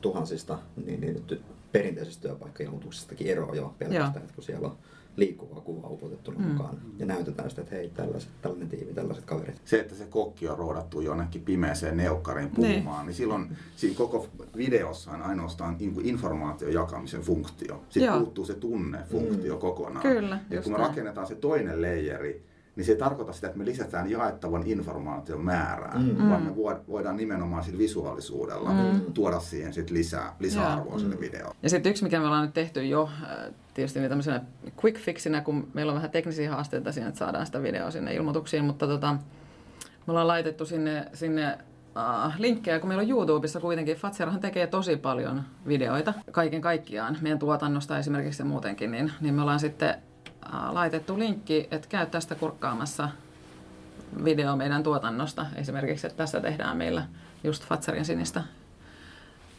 [0.01, 1.23] tuhansista niin, niin
[1.71, 4.77] perinteisistä työpaikkailmoituksistakin eroa jo pelkästään, että kun siellä on
[5.17, 6.41] liikkuvaa kuvaa upotettu mm.
[6.41, 9.61] mukaan ja näytetään sitä, että hei, tällaiset, tällainen tiimi, tällaiset kaverit.
[9.65, 14.27] Se, että se kokki on roodattu jonnekin pimeäseen neukkariin puhumaan, niin, niin silloin siinä koko
[14.57, 17.83] videossa on ainoastaan informaation jakamisen funktio.
[17.89, 18.17] Sitten Joo.
[18.19, 19.59] puuttuu se tunnefunktio mm.
[19.59, 20.01] kokonaan.
[20.01, 22.43] Kyllä, ja kun me rakennetaan se toinen leijeri,
[22.77, 26.29] niin se ei tarkoita sitä, että me lisätään jaettavan informaation määrää, mm.
[26.29, 26.55] vaan me
[26.87, 29.01] voidaan nimenomaan sillä visuaalisuudella mm.
[29.13, 30.99] tuoda siihen sit lisää, lisäarvoa mm.
[30.99, 31.55] sinne videoon.
[31.63, 34.41] Ja sitten yksi, mikä me ollaan nyt tehty jo äh, tietysti niin tämmöisenä
[34.83, 38.65] quick fixinä, kun meillä on vähän teknisiä haasteita siinä, että saadaan sitä videoa sinne ilmoituksiin,
[38.65, 39.13] mutta tota,
[40.07, 41.57] me ollaan laitettu sinne, sinne
[41.95, 47.39] uh, linkkejä, kun meillä on YouTubessa kuitenkin, Fatserhan tekee tosi paljon videoita kaiken kaikkiaan, meidän
[47.39, 49.95] tuotannosta esimerkiksi ja muutenkin, niin, niin me ollaan sitten
[50.51, 53.09] laitettu linkki, että käy tästä kurkkaamassa
[54.23, 55.45] video meidän tuotannosta.
[55.55, 57.05] Esimerkiksi, että tässä tehdään meillä
[57.43, 58.43] just Fatsarin sinistä.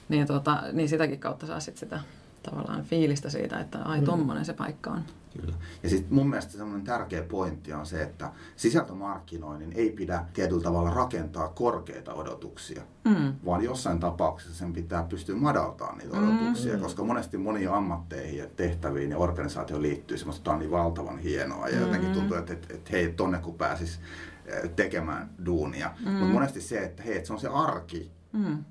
[0.08, 2.00] Niin, tota, niin sitäkin kautta saa sit sitä
[2.50, 4.06] tavallaan fiilistä siitä, että ai mm.
[4.06, 5.02] tommonen se paikka on.
[5.40, 5.54] Kyllä.
[5.82, 10.90] Ja sitten mun mielestä semmoinen tärkeä pointti on se, että sisältömarkkinoinnin ei pidä tietyllä tavalla
[10.90, 13.32] rakentaa korkeita odotuksia, mm.
[13.44, 16.28] vaan jossain tapauksessa sen pitää pystyä madaltamaan niitä mm.
[16.28, 16.80] odotuksia, mm.
[16.80, 21.68] koska monesti moniin ammatteihin ja tehtäviin ja organisaatioon liittyy semmoista, että on niin valtavan hienoa
[21.68, 21.82] ja mm.
[21.82, 24.00] jotenkin tuntuu, että, että, että hei, tonne kun pääsis
[24.46, 25.90] eh, tekemään duunia.
[26.04, 26.10] Mm.
[26.10, 28.64] Mutta monesti se, että hei, että se on se arki, mm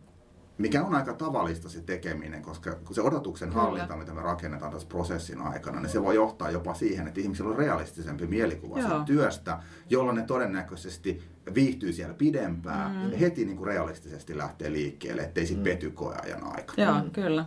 [0.58, 3.62] mikä on aika tavallista se tekeminen, koska kun se odotuksen Kyllä.
[3.62, 7.50] hallinta, mitä me rakennetaan tässä prosessin aikana, niin se voi johtaa jopa siihen, että ihmisillä
[7.50, 9.04] on realistisempi mielikuva Joo.
[9.06, 13.12] työstä, jolloin ne todennäköisesti viihtyy siellä pidempään mm.
[13.12, 15.70] ja heti niin kuin realistisesti lähtee liikkeelle, ettei sitten mm.
[15.70, 16.84] pety koeajan aikana.
[16.84, 17.12] Joo, mm.
[17.12, 17.46] kyllä.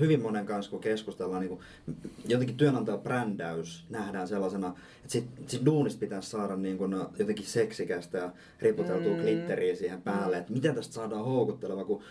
[0.00, 1.60] Hyvin monen kanssa, kun keskustellaan, niin kuin,
[2.28, 8.32] jotenkin työnantajabrändäys nähdään sellaisena, että sit, sit duunista pitäisi saada niin kuin, jotenkin seksikästä ja
[8.60, 9.20] riputeltua mm.
[9.22, 12.02] glitteriä siihen päälle, että miten tästä saadaan houkutteleva, kun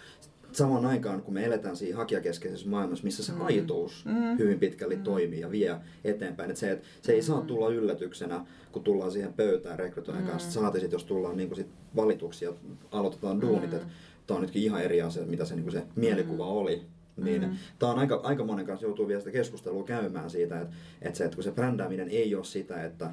[0.57, 3.41] samaan aikaan, kun me eletään siinä hakijakeskeisessä maailmassa, missä se mm.
[3.41, 4.37] aitous mm.
[4.37, 5.03] hyvin pitkälti mm.
[5.03, 6.49] toimii ja vie eteenpäin.
[6.49, 7.47] Että se, että se ei saa mm.
[7.47, 10.29] tulla yllätyksenä, kun tullaan siihen pöytään rekrytoijan mm.
[10.29, 10.51] kanssa.
[10.51, 12.53] Saati sit, jos tullaan niin sit valituksi ja
[12.91, 13.75] aloitetaan duunit, mm.
[13.75, 13.87] että
[14.27, 16.51] tämä on nytkin ihan eri asia, mitä se, niin se mielikuva mm.
[16.51, 16.81] oli.
[17.17, 17.55] Niin mm.
[17.79, 21.23] tämä on aika, aika monen kanssa joutuu vielä sitä keskustelua käymään siitä, että, että, se,
[21.23, 23.11] että kun se brändääminen ei ole sitä, että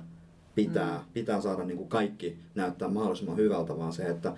[0.55, 1.05] pitää, mm.
[1.13, 4.35] pitää saada niin kuin kaikki näyttää mahdollisimman hyvältä, vaan se, että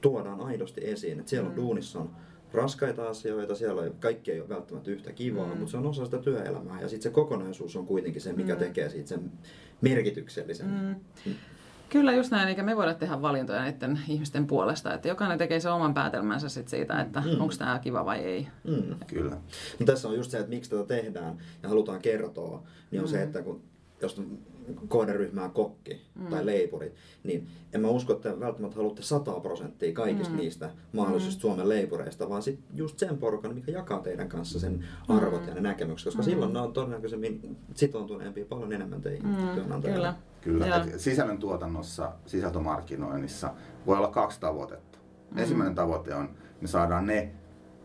[0.00, 1.62] tuodaan aidosti esiin, että siellä on mm.
[1.62, 2.10] duunissa on
[2.52, 5.58] raskaita asioita, siellä ei, kaikki ei ole välttämättä yhtä kivaa, mm.
[5.58, 6.80] mutta se on osa sitä työelämää.
[6.80, 8.58] Ja sitten se kokonaisuus on kuitenkin se, mikä mm.
[8.58, 9.32] tekee siitä sen
[9.80, 10.66] merkityksellisen.
[10.66, 10.94] Mm.
[11.26, 11.34] Mm.
[11.88, 15.72] Kyllä just näin, eikä me voida tehdä valintoja näiden ihmisten puolesta, että jokainen tekee sen
[15.72, 17.40] oman päätelmänsä sit siitä, että mm.
[17.40, 18.48] onko tämä kiva vai ei.
[18.64, 18.94] Mm.
[19.06, 19.36] Kyllä.
[19.78, 23.10] No tässä on just se, että miksi tätä tehdään ja halutaan kertoa, niin on mm.
[23.10, 23.62] se, että kun
[24.02, 24.22] jos
[24.88, 26.26] kohderyhmää kokki mm.
[26.26, 30.36] tai leipuri, niin en mä usko, että välttämättä haluatte 100 prosenttia kaikista mm.
[30.36, 31.40] niistä mahdollisista mm.
[31.40, 35.48] Suomen leipureista, vaan sit just sen porukan, mikä jakaa teidän kanssa sen arvot mm.
[35.48, 36.24] ja ne näkemykset, koska mm.
[36.24, 39.48] silloin ne on todennäköisemmin sitoutuneempia paljon enemmän teihin mm.
[39.54, 40.14] työnantajille.
[40.40, 40.64] Kyllä.
[40.64, 40.86] Kyllä.
[40.96, 43.54] Sisällön tuotannossa, sisältömarkkinoinnissa
[43.86, 44.98] voi olla kaksi tavoitetta.
[45.30, 45.38] Mm.
[45.38, 47.32] Ensimmäinen tavoite on, me saadaan ne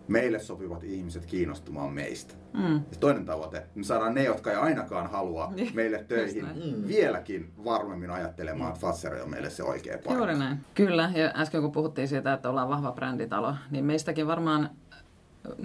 [0.08, 2.34] meille sopivat ihmiset kiinnostumaan meistä.
[2.54, 2.74] Mm.
[2.76, 5.76] Ja toinen tavoite, me saadaan ne, jotka ei ainakaan halua niin.
[5.76, 6.88] meille töihin, mm.
[6.88, 10.14] vieläkin varmemmin ajattelemaan, että Fatseri on meille se oikea paikka.
[10.14, 10.58] Juuri näin.
[10.76, 14.70] Kyllä, ja äsken kun puhuttiin siitä, että ollaan vahva bränditalo, niin meistäkin varmaan,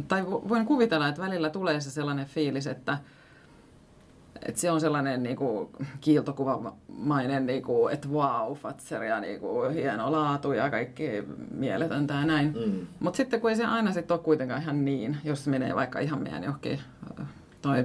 [0.09, 2.99] tai voin kuvitella, että välillä tulee se sellainen fiilis, että
[4.47, 5.71] et se on sellainen niinku,
[6.01, 12.55] kiiltokuvamainen, niinku, että wow, Fatseria, niinku, hieno laatu ja kaikki mieletöntä ja näin.
[12.67, 12.87] Mm.
[13.01, 15.99] Mutta sitten kun ei se aina sit ole kuitenkaan ihan niin, jos se menee vaikka
[15.99, 16.81] ihan meidän johonkin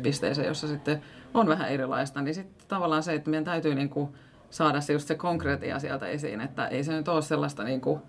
[0.04, 1.02] pisteeseen, jossa sitten
[1.34, 4.16] on vähän erilaista, niin sitten tavallaan se, että meidän täytyy niinku,
[4.50, 8.02] saada se just se konkreettia sieltä esiin, että ei se nyt ole sellaista niinku,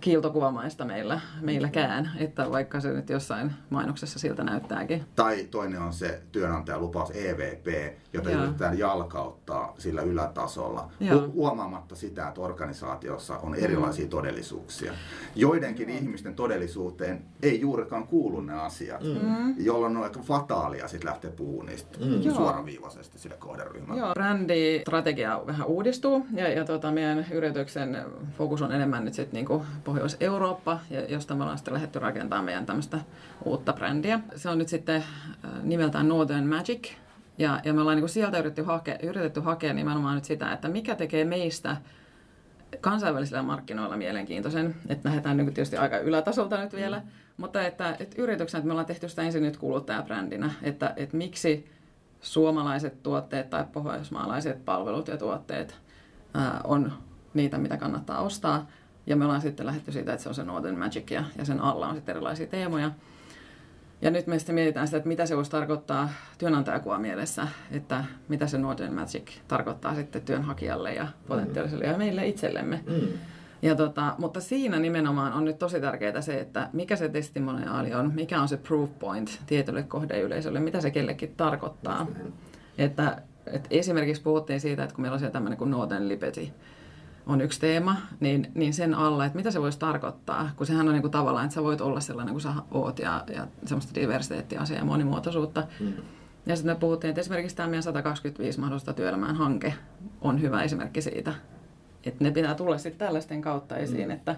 [0.00, 5.04] kiiltokuvamaista meillä, meilläkään, että vaikka se nyt jossain mainoksessa siltä näyttääkin.
[5.16, 7.66] Tai toinen on se työnantajalupaus EVP,
[8.12, 8.42] jota Joo.
[8.42, 11.28] yritetään jalkauttaa sillä ylätasolla, Joo.
[11.28, 14.10] huomaamatta sitä, että organisaatiossa on erilaisia mm.
[14.10, 14.92] todellisuuksia.
[15.34, 15.96] Joidenkin mm.
[15.96, 19.54] ihmisten todellisuuteen ei juurikaan kuulu ne asiat, mm.
[19.58, 22.34] jolloin on aika fataalia sitten lähteä puhumaan niistä mm.
[22.34, 24.00] suoraviivaisesti sille kohderyhmälle.
[24.00, 28.04] Joo, brändistrategia vähän uudistuu ja, ja tuota, meidän yrityksen
[28.38, 32.98] fokus on enemmän nyt sitten niinku Pohjois-Eurooppa, josta me ollaan sitten lähdetty rakentamaan meidän tämmöistä
[33.44, 34.20] uutta brändiä.
[34.36, 36.88] Se on nyt sitten äh, nimeltään Northern Magic,
[37.38, 40.94] Ja, ja me ollaan niin sieltä yritetty hakea, yritetty hakea nimenomaan nyt sitä, että mikä
[40.94, 41.76] tekee meistä
[42.80, 47.04] kansainvälisillä markkinoilla mielenkiintoisen, että lähdetään niin tietysti aika ylätasolta nyt vielä, mm.
[47.36, 51.70] mutta että, että yrityksenä, että me ollaan tehty sitä ensin nyt kuluttajabrändinä, että, että miksi
[52.20, 55.80] suomalaiset tuotteet tai pohjoismaalaiset palvelut ja tuotteet
[56.34, 56.92] ää, on
[57.34, 58.66] niitä, mitä kannattaa ostaa.
[59.06, 61.60] Ja me ollaan sitten lähdetty siitä, että se on se Northern Magic ja, ja sen
[61.60, 62.90] alla on sitten erilaisia teemoja.
[64.02, 66.08] Ja nyt me sitten mietitään sitä, että mitä se voisi tarkoittaa
[66.38, 72.84] työnantajakuva mielessä, että mitä se Northern Magic tarkoittaa sitten työnhakijalle ja potentiaaliselle ja meille itsellemme.
[72.86, 73.08] Mm.
[73.62, 78.12] Ja tota, mutta siinä nimenomaan on nyt tosi tärkeää se, että mikä se testimoniaali on,
[78.14, 82.06] mikä on se proof point tietylle kohdeyleisölle, mitä se kellekin tarkoittaa.
[82.78, 86.48] Että, että esimerkiksi puhuttiin siitä, että kun meillä on siellä tämmöinen kuin Northern Liberty,
[87.30, 90.92] on yksi teema, niin, niin sen alla, että mitä se voisi tarkoittaa, kun sehän on
[90.92, 94.60] niin kuin tavallaan, että sä voit olla sellainen kuin sä oot ja, ja semmoista diversiteettiä
[94.76, 95.64] ja monimuotoisuutta.
[95.80, 95.92] Mm.
[96.46, 99.74] Ja sitten me puhuttiin, että esimerkiksi tämä meidän 125 mahdollista työelämään hanke
[100.20, 101.34] on hyvä esimerkki siitä,
[102.04, 104.14] että ne pitää tulla sitten tällaisten kautta esiin, mm.
[104.14, 104.36] että,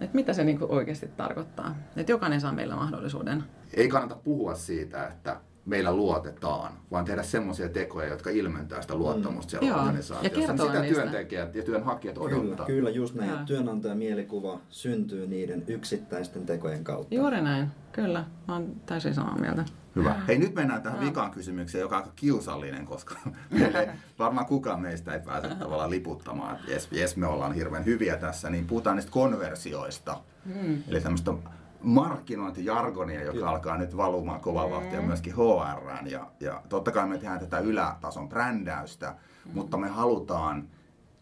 [0.00, 1.76] että mitä se niin oikeasti tarkoittaa.
[1.96, 3.44] Että jokainen saa meillä mahdollisuuden.
[3.74, 9.50] Ei kannata puhua siitä, että meillä luotetaan, vaan tehdä semmoisia tekoja, jotka ilmentää sitä luottamusta
[9.50, 10.40] siellä Joo, organisaatiossa.
[10.40, 11.00] Ja sitä niistä.
[11.00, 12.66] työntekijät ja työnhakijat odottaa.
[12.66, 13.30] Kyllä, kyllä just näin.
[13.30, 13.36] Ja.
[13.46, 17.14] Työnantajan mielikuva syntyy niiden yksittäisten tekojen kautta.
[17.14, 18.24] Juuri näin, kyllä.
[18.48, 19.64] Mä oon täysin samaa mieltä.
[19.96, 20.14] Hyvä.
[20.28, 23.14] Hei, nyt mennään tähän vikaan kysymykseen, joka on aika kiusallinen, koska
[24.18, 26.58] varmaan kukaan meistä ei pääse tavallaan liputtamaan.
[26.68, 30.20] Jes, jes, me ollaan hirveän hyviä tässä, niin puhutaan niistä konversioista.
[30.46, 30.82] Hmm.
[30.88, 31.32] Eli tämmöistä
[31.82, 33.48] markkinointijargonia, joka Kyllä.
[33.48, 35.06] alkaa nyt valumaan kovaa vauhtia mm.
[35.06, 36.06] myöskin HR.
[36.08, 39.10] Ja, ja totta kai me tehdään tätä ylätason brändäystä,
[39.44, 39.50] mm.
[39.54, 40.68] mutta me halutaan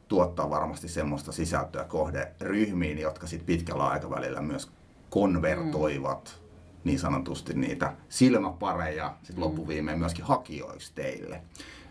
[0.09, 4.71] tuottaa varmasti semmoista sisältöä kohderyhmiin, jotka sitten pitkällä aikavälillä myös
[5.11, 6.81] konvertoivat mm.
[6.85, 9.43] niin sanotusti niitä silmäpareja sitten mm.
[9.43, 11.43] loppuviimeen myöskin hakijoiksi teille.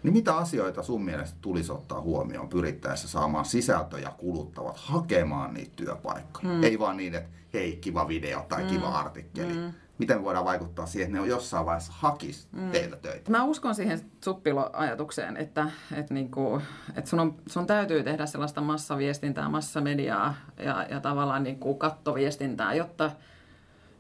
[0.04, 6.54] Niin mitä asioita sun mielestä tulisi ottaa huomioon pyrittäessä saamaan sisältöjä kuluttavat hakemaan niitä työpaikkoja?
[6.54, 6.64] Mm.
[6.64, 8.70] Ei vaan niin, että hei, kiva video tai mm.
[8.70, 9.54] kiva artikkeli.
[9.54, 9.74] Mm.
[9.98, 12.72] Miten me voidaan vaikuttaa siihen, että ne on jossain vaiheessa hakis mm.
[12.72, 13.32] teiltä töitä?
[13.32, 16.62] Mä uskon siihen suppilo-ajatukseen, että, että, niinku,
[16.96, 23.12] että sun, on, sun täytyy tehdä sellaista massaviestintää, massamediaa ja, ja tavallaan niinku kattoviestintää, jotta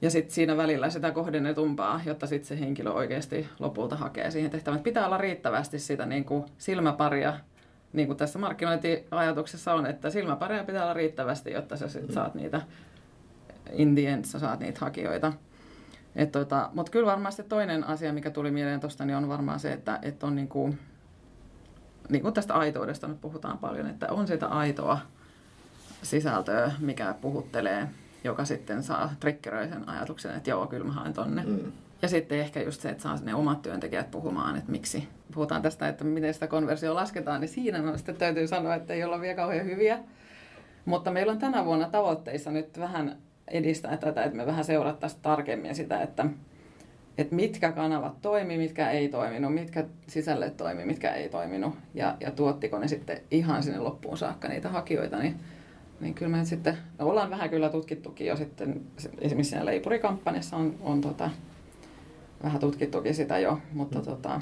[0.03, 4.83] ja sitten siinä välillä sitä kohdennetumpaa, jotta sitten se henkilö oikeasti lopulta hakee siihen tehtävään.
[4.83, 7.39] Pitää olla riittävästi sitä niin kuin silmäparia,
[7.93, 12.61] niin kuin tässä markkinointiajatuksessa on, että silmäparia pitää olla riittävästi, jotta sä sitten saat niitä,
[13.71, 15.33] in the end, sä saat niitä hakijoita.
[16.31, 19.99] tota, Mutta kyllä varmasti toinen asia, mikä tuli mieleen tuosta, niin on varmaan se, että,
[20.01, 20.79] että on niin kuin,
[22.09, 24.99] niin kuin tästä aitoudesta nyt puhutaan paljon, että on sitä aitoa
[26.01, 27.87] sisältöä, mikä puhuttelee
[28.23, 31.43] joka sitten saa triggeröi sen ajatuksen, että joo, kyllä mä haen tonne.
[31.45, 31.71] Mm.
[32.01, 35.07] Ja sitten ehkä just se, että saa ne omat työntekijät puhumaan, että miksi.
[35.33, 39.03] Puhutaan tästä, että miten sitä konversio lasketaan, niin siinä mä sitten täytyy sanoa, että ei
[39.03, 39.99] olla vielä kauhean hyviä.
[40.85, 45.75] Mutta meillä on tänä vuonna tavoitteissa nyt vähän edistää tätä, että me vähän seurattaisiin tarkemmin
[45.75, 46.25] sitä, että,
[47.17, 52.31] että mitkä kanavat toimi, mitkä ei toiminut, mitkä sisällöt toimi, mitkä ei toiminut ja, ja
[52.31, 55.35] tuottiko ne sitten ihan sinne loppuun saakka niitä hakijoita, niin
[56.03, 58.81] niin kyllä me sitten, no ollaan vähän kyllä tutkittukin jo sitten,
[59.19, 61.29] esimerkiksi siinä leipurikampanjassa on, on tota,
[62.43, 64.05] vähän tutkittukin sitä jo, mutta mm.
[64.05, 64.41] tota,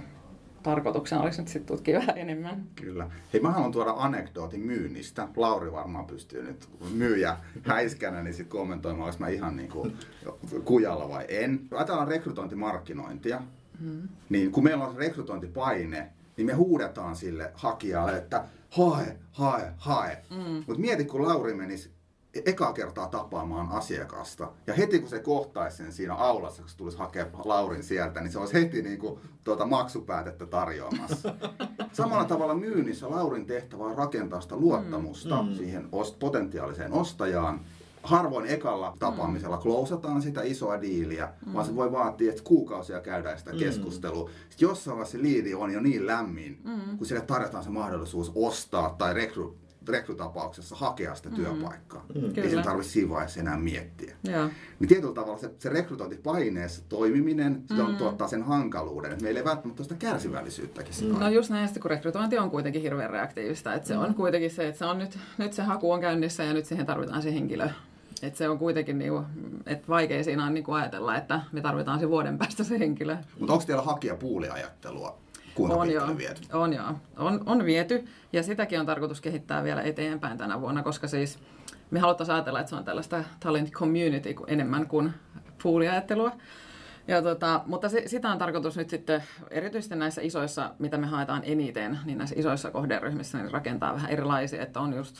[0.63, 2.63] tarkoituksena olisi nyt sitten tutkia vähän enemmän.
[2.75, 3.09] Kyllä.
[3.33, 5.27] Hei, mä haluan tuoda anekdootin myynnistä.
[5.35, 9.97] Lauri varmaan pystyy nyt myyjä häiskänä, niin sitten kommentoimaan, olisi mä ihan niin kuin
[10.65, 11.61] kujalla vai en.
[11.71, 13.41] Ajatellaan rekrytointimarkkinointia.
[13.79, 14.07] Mm.
[14.29, 20.23] Niin kun meillä on rekrytointipaine, niin me huudetaan sille hakijalle, että hae, hae, hae.
[20.29, 20.63] Mm.
[20.67, 21.91] Mutta mieti, kun Lauri menisi
[22.45, 24.51] ekaa kertaa tapaamaan asiakasta.
[24.67, 28.31] Ja heti kun se kohtaisi sen siinä aulassa, kun se tulisi hakea Laurin sieltä, niin
[28.31, 31.35] se olisi heti niin kuin, tuota, maksupäätettä tarjoamassa.
[31.93, 35.55] Samalla tavalla myynnissä Laurin tehtävä on rakentaa sitä luottamusta mm.
[35.55, 37.65] siihen ost- potentiaaliseen ostajaan
[38.03, 39.61] harvoin ekalla tapaamisella mm.
[39.61, 41.53] klousataan sitä isoa diiliä, mm.
[41.53, 43.59] vaan se voi vaatia, että kuukausia käydään sitä mm.
[43.59, 44.29] keskustelua.
[44.49, 46.97] Sitten jossain vaiheessa se liidi on jo niin lämmin, mm.
[46.97, 49.43] kun sille tarjotaan se mahdollisuus ostaa tai rekry,
[49.87, 51.35] rekrytapauksessa hakea sitä mm.
[51.35, 52.05] työpaikkaa.
[52.15, 52.43] Mm.
[52.43, 54.15] Ei sen tarvitse siinä vaiheessa enää miettiä.
[54.23, 54.49] Ja.
[54.79, 57.79] Niin tietyllä tavalla se, se rekrytointipaineessa toimiminen mm.
[57.79, 60.93] on, tuottaa sen hankaluuden, että meillä ei välttämättä sitä kärsivällisyyttäkin.
[61.01, 61.19] Mm.
[61.19, 63.73] No just näin, kun rekrytointi on kuitenkin hirveän reaktiivista.
[63.73, 64.01] Että se mm.
[64.01, 66.85] on kuitenkin se, että se on nyt, nyt se haku on käynnissä ja nyt siihen
[66.85, 67.69] tarvitaan se henkilö
[68.23, 69.23] et se on kuitenkin niinku,
[69.65, 73.17] et vaikea siinä on niinku ajatella, että me tarvitaan se vuoden päästä se henkilö.
[73.39, 75.17] Mutta onko teillä hakijapuuliajattelua?
[75.55, 76.41] Kuinka on jo, viety?
[76.53, 81.07] On joo, on, on viety ja sitäkin on tarkoitus kehittää vielä eteenpäin tänä vuonna, koska
[81.07, 81.39] siis
[81.91, 85.13] me haluttaisiin ajatella, että se on tällaista talent community enemmän kuin
[85.63, 86.31] puuliajattelua.
[87.07, 91.41] Ja tota, mutta se, sitä on tarkoitus nyt sitten, erityisesti näissä isoissa, mitä me haetaan
[91.45, 95.17] eniten, niin näissä isoissa kohderyhmissä niin rakentaa vähän erilaisia, että on just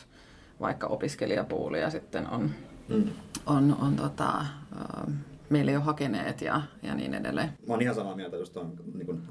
[0.60, 2.50] vaikka opiskelijapuuli ja sitten on,
[2.88, 3.04] mm.
[3.46, 4.44] on, on tota,
[5.50, 7.48] meille jo hakeneet ja, ja niin edelleen.
[7.66, 9.22] Mä oon ihan samaa mieltä just tuon niin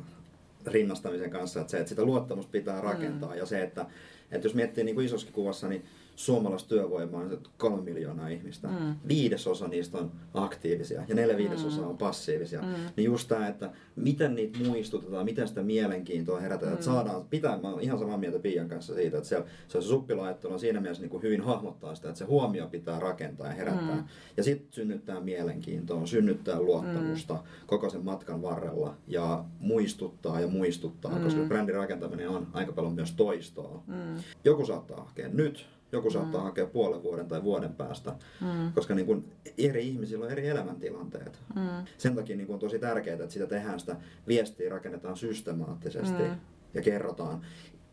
[0.65, 3.37] rinnastamisen kanssa, että se, että sitä luottamusta pitää rakentaa mm.
[3.37, 3.85] ja se, että,
[4.31, 5.85] että jos miettii niin kuin isossa kuvassa, niin
[6.25, 8.67] suomalaista työvoimaa on kolme miljoonaa ihmistä.
[8.67, 8.95] Mm.
[9.07, 11.89] Viidesosa niistä on aktiivisia ja neljä viidesosaa mm.
[11.89, 12.61] on passiivisia.
[12.61, 12.67] Mm.
[12.95, 16.71] Niin just tämä, että miten niitä muistutetaan, miten sitä mielenkiintoa herätetään.
[16.71, 16.73] Mm.
[16.73, 20.53] Että saadaan, pitää, mä olen ihan samaa mieltä Pian kanssa siitä, että se, se suppilaittelu
[20.53, 23.95] on siinä mielessä niin kuin hyvin hahmottaa sitä, että se huomio pitää rakentaa ja herättää.
[23.95, 24.03] Mm.
[24.37, 27.39] Ja sitten synnyttää mielenkiintoa, synnyttää luottamusta mm.
[27.67, 31.23] koko sen matkan varrella ja muistuttaa ja muistuttaa, mm.
[31.23, 33.83] koska brändin rakentaminen on aika paljon myös toistoa.
[33.87, 34.15] Mm.
[34.43, 36.45] Joku saattaa hakea nyt, joku saattaa mm.
[36.45, 38.73] hakea puolen vuoden tai vuoden päästä, mm.
[38.73, 41.39] koska niin kuin eri ihmisillä on eri elämäntilanteet.
[41.55, 41.85] Mm.
[41.97, 43.95] Sen takia niin kuin on tosi tärkeää, että sitä tehdään sitä
[44.27, 46.35] viestiä rakennetaan systemaattisesti mm.
[46.73, 47.41] ja kerrotaan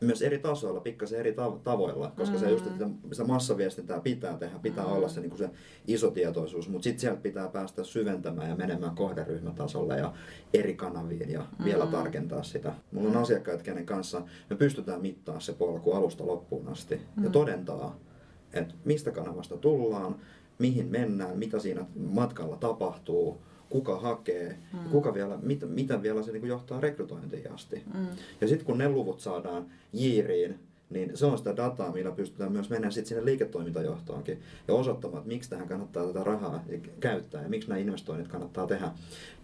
[0.01, 1.35] myös eri tasoilla, pikkasen eri
[1.65, 2.41] tavoilla, koska mm.
[2.41, 4.93] se just, että sitä massaviestintää pitää tehdä, pitää mm.
[4.93, 5.51] olla se, niin kuin se
[5.87, 10.13] iso tietoisuus, mutta sitten sieltä pitää päästä syventämään ja menemään kohderyhmätasolle ja
[10.55, 11.65] eri kanaviin ja mm.
[11.65, 12.73] vielä tarkentaa sitä.
[12.93, 13.23] Mulla on mm.
[13.23, 17.25] asiakkaat, kenen kanssa me pystytään mittaamaan se polku alusta loppuun asti mm.
[17.25, 17.97] ja todentaa,
[18.53, 20.17] että mistä kanavasta tullaan,
[20.59, 24.91] mihin mennään, mitä siinä matkalla tapahtuu, kuka hakee, mm.
[24.91, 27.83] kuka vielä, mit, mitä vielä se niin johtaa rekrytointiin asti.
[27.95, 28.07] Mm.
[28.41, 30.59] Ja sitten kun ne luvut saadaan jiiriin,
[30.91, 35.29] niin se on sitä dataa, millä pystytään myös mennä sitten sinne liiketoimintajohtoonkin ja osoittamaan, että
[35.29, 36.65] miksi tähän kannattaa tätä rahaa
[37.01, 38.91] käyttää ja miksi nämä investoinnit kannattaa tehdä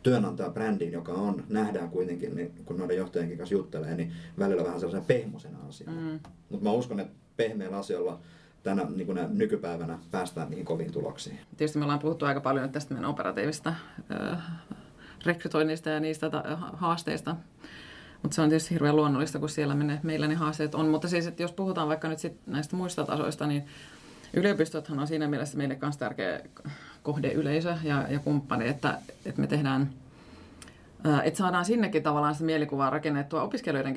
[0.02, 5.04] työnantajabrändiin, joka on, nähdään kuitenkin, niin kun noiden johtajienkin kanssa juttelee, niin välillä vähän sellaisen
[5.04, 6.00] pehmoisena asiana.
[6.00, 6.20] Mm.
[6.48, 8.20] Mutta mä uskon, että pehmeillä asioilla
[8.64, 11.38] tänä niin kuin nykypäivänä päästään niihin koviin tuloksiin.
[11.56, 13.74] Tietysti me ollaan puhuttu aika paljon tästä meidän operatiivista
[15.26, 17.36] rekrytoinnista ja niistä ta- haasteista.
[18.22, 20.88] Mutta se on tietysti hirveän luonnollista, kun siellä menee, meillä ne haasteet on.
[20.88, 23.64] Mutta siis, että jos puhutaan vaikka nyt sit näistä muista tasoista, niin
[24.34, 26.40] yliopistothan on siinä mielessä meille myös tärkeä
[27.02, 29.90] kohdeyleisö ja, ja kumppani, että, että me tehdään–
[31.24, 33.94] että saadaan sinnekin tavallaan sitä mielikuvaa rakennettua opiskelijoiden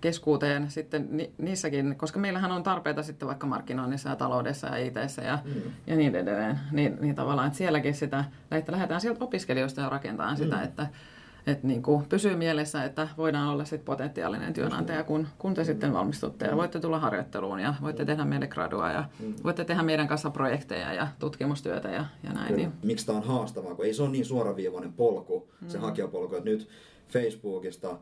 [0.00, 4.94] keskuuteen sitten ni, niissäkin, koska meillähän on tarpeita sitten vaikka markkinoinnissa ja taloudessa ja it
[5.24, 5.62] ja, mm.
[5.86, 6.60] ja niin edelleen.
[6.72, 10.44] Niin, niin tavallaan, että sielläkin sitä, että lähdetään sieltä opiskelijoista ja rakentamaan mm.
[10.44, 10.86] sitä, että
[11.50, 15.92] että niin kuin pysyy mielessä, että voidaan olla sit potentiaalinen työnantaja, kun, kun te sitten
[15.92, 19.04] valmistutte ja voitte tulla harjoitteluun ja voitte tehdä meille gradua ja
[19.44, 22.56] voitte tehdä meidän kanssa projekteja ja tutkimustyötä ja, ja näin.
[22.56, 22.72] Niin.
[22.82, 25.82] Miksi tämä on haastavaa, kun ei se ole niin suoraviivainen polku, se mm.
[25.82, 26.68] hakijapolku, että nyt
[27.08, 27.98] Facebookista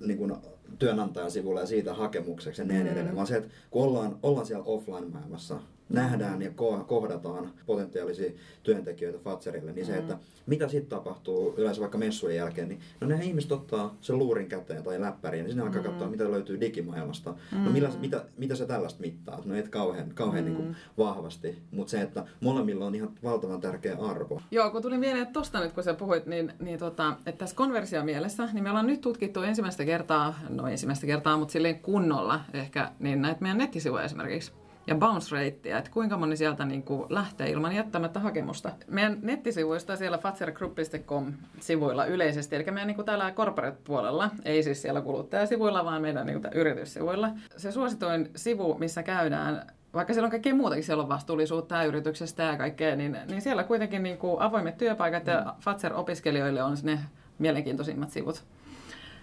[0.00, 0.36] niin kuin
[0.78, 2.92] työnantajan sivulle ja siitä hakemukseksi ja niin mm.
[2.92, 6.50] edelleen, vaan se, että kun ollaan, ollaan siellä offline-maailmassa, nähdään ja
[6.86, 8.30] kohdataan potentiaalisia
[8.62, 13.24] työntekijöitä Fatserille, niin se, että mitä sitten tapahtuu yleensä vaikka messujen jälkeen, niin no ne
[13.24, 15.88] ihmiset ottaa sen luurin käteen tai läppäriin, niin sinne alkaa mm.
[15.88, 17.34] katsoa, mitä löytyy digimaailmasta.
[17.52, 17.64] Mm.
[17.64, 19.42] No millä, mitä, mitä se tällaista mittaa?
[19.44, 20.50] No et kauhean, kauhean mm.
[20.50, 24.40] niin kuin vahvasti, mutta se, että molemmilla on ihan valtavan tärkeä arvo.
[24.50, 27.56] Joo, kun tuli mieleen, että tosta nyt kun sä puhuit, niin, niin tota, että tässä
[27.56, 32.92] konversiomielessä, niin me ollaan nyt tutkittu ensimmäistä kertaa, no ensimmäistä kertaa, mutta silleen kunnolla ehkä,
[32.98, 34.52] niin näitä meidän nettisivuja esimerkiksi
[34.88, 38.70] ja bounce ratea, että kuinka moni sieltä niin kuin lähtee ilman jättämättä hakemusta.
[38.86, 45.84] Meidän nettisivuista siellä fatsergroup.com-sivuilla yleisesti, eli meidän niin kuin täällä corporate-puolella, ei siis siellä kuluttajasivuilla,
[45.84, 47.30] vaan meidän niin kuin yrityssivuilla.
[47.56, 52.42] Se suosituin sivu, missä käydään vaikka siellä on kaikkea muutakin, siellä on vastuullisuutta ja yrityksestä
[52.42, 55.60] ja kaikkea, niin, niin siellä kuitenkin niin kuin avoimet työpaikat ja mm.
[55.60, 57.00] Fatser-opiskelijoille on ne
[57.38, 58.44] mielenkiintoisimmat sivut.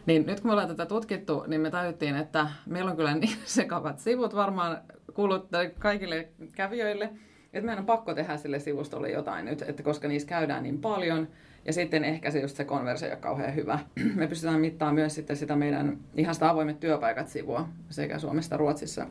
[0.05, 3.37] Niin nyt kun me ollaan tätä tutkittu, niin me tajuttiin, että meillä on kyllä niin
[3.45, 4.77] sekavat sivut varmaan
[5.13, 7.05] kuuluttaa kaikille kävijöille,
[7.53, 11.27] että meidän on pakko tehdä sille sivustolle jotain nyt, että koska niissä käydään niin paljon,
[11.65, 13.79] ja sitten ehkä se just se konversio on kauhean hyvä.
[14.15, 19.05] Me pystytään mittaamaan myös sitten sitä meidän ihan sitä avoimet työpaikat-sivua sekä Suomesta Ruotsissa.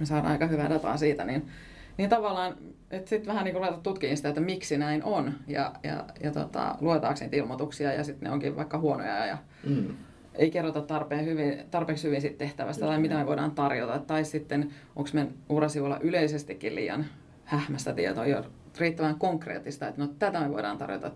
[0.00, 1.48] Me saadaan aika hyvää dataa siitä, niin,
[1.96, 2.56] niin tavallaan,
[2.90, 6.30] että sitten vähän niin kuin laitat tutkimaan sitä, että miksi näin on, ja, ja, ja
[6.30, 9.94] tota, luetaanko niitä ilmoituksia, ja sitten ne onkin vaikka huonoja, ja mm
[10.38, 13.98] ei kerrota tarpeen hyvin, tarpeeksi hyvin sit tehtävästä tai mitä me voidaan tarjota.
[13.98, 17.06] Tai sitten onko meidän urasivuilla yleisestikin liian
[17.44, 18.44] hähmästä tietoa jo
[18.78, 21.10] riittävän konkreettista, että no tätä me voidaan tarjota.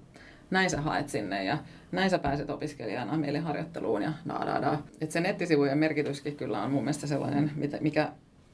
[0.50, 1.58] Näin sä haet sinne ja
[1.92, 4.78] näin sä pääset opiskelijana meille harjoitteluun ja da, da, da.
[5.00, 7.50] Et se nettisivujen merkityskin kyllä on mun mielestä sellainen,
[7.80, 8.12] mikä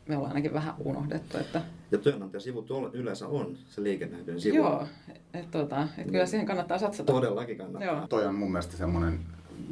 [0.08, 1.38] me ollaan ainakin vähän unohdettu.
[1.38, 1.60] Että...
[1.92, 4.56] Ja työnantajasivu tuolla yleensä on se liikennöidyn sivu.
[4.56, 4.86] Joo,
[5.34, 7.12] että tota, et kyllä siihen kannattaa satsata.
[7.12, 7.94] Todellakin kannattaa.
[7.94, 8.06] Joo.
[8.06, 9.20] Toi on mun mielestä semmoinen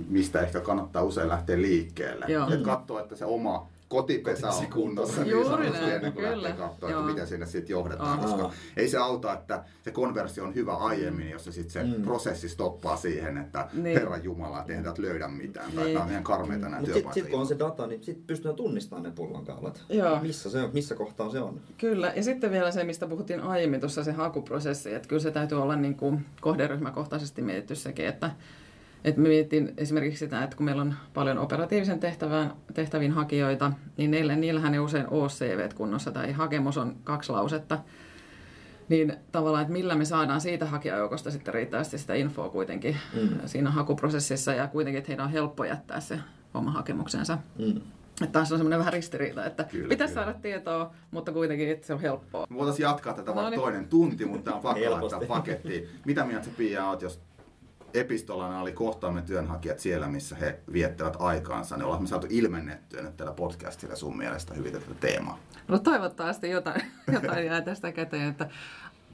[0.08, 2.24] mistä ehkä kannattaa usein lähteä liikkeelle.
[2.54, 6.42] Että katsoo, että se oma kotipesä on kunnossa niin Juuri sanotusti ennen kuin kyllä.
[6.42, 7.00] lähtee katsoa, Joo.
[7.00, 8.16] että miten sinne sitten johdetaan, Aa.
[8.26, 12.02] koska ei se auta, että se konversio on hyvä aiemmin, jos se sitten se Mm.
[12.04, 13.98] prosessi stoppaa siihen, että Niin.
[13.98, 15.94] Herran Jumala, et eihän täältä löydä mitään, tai Niin.
[15.94, 18.56] tämä on ihan karmeita nämä Mutta sitten sit, kun on se data, niin sitten pystytään
[18.56, 19.84] tunnistamaan ne pullonkaulat.
[19.88, 20.18] Joo.
[20.22, 21.60] Missä, se on, missä kohtaa se on.
[21.78, 25.62] Kyllä, ja sitten vielä se, mistä puhuttiin aiemmin tuossa se hakuprosessi, että kyllä se täytyy
[25.62, 28.30] olla niin kuin kohderyhmäkohtaisesti mietitty sekin, että,
[29.06, 34.10] että me mietittiin esimerkiksi sitä, että kun meillä on paljon operatiivisen tehtävään, tehtäviin hakijoita, niin
[34.10, 37.78] niille, niillähän ei usein ole CV kunnossa tai hakemus on kaksi lausetta,
[38.88, 43.28] niin tavallaan, että millä me saadaan siitä hakijajoukosta sitten riittävästi sitä infoa kuitenkin Mm.
[43.46, 46.18] siinä hakuprosessissa ja kuitenkin, että heidän on helppo jättää se
[46.54, 47.38] oma hakemuksensa.
[47.58, 47.76] Mm.
[48.22, 50.24] Että taas on semmoinen vähän ristiriita, että Kyllä, pitäisi kyllä.
[50.26, 52.46] saada tietoa, mutta kuitenkin että se on helppoa.
[52.50, 53.60] Me voitaisiin jatkaa tätä No vaikka niin.
[53.60, 55.88] toinen tunti, mutta on pakko laittaa pakettiin.
[56.04, 57.20] Mitä mieltä sä Pia oot, jos
[57.94, 63.16] epistolana oli kohtaamme työnhakijat siellä, missä he viettävät aikaansa, niin ollaan me saatu ilmennettyä nyt
[63.16, 65.38] tällä podcastilla sun mielestä hyvin tätä teemaa.
[65.68, 66.82] No toivottavasti jotain,
[67.12, 68.48] jotain jää tästä käteen, että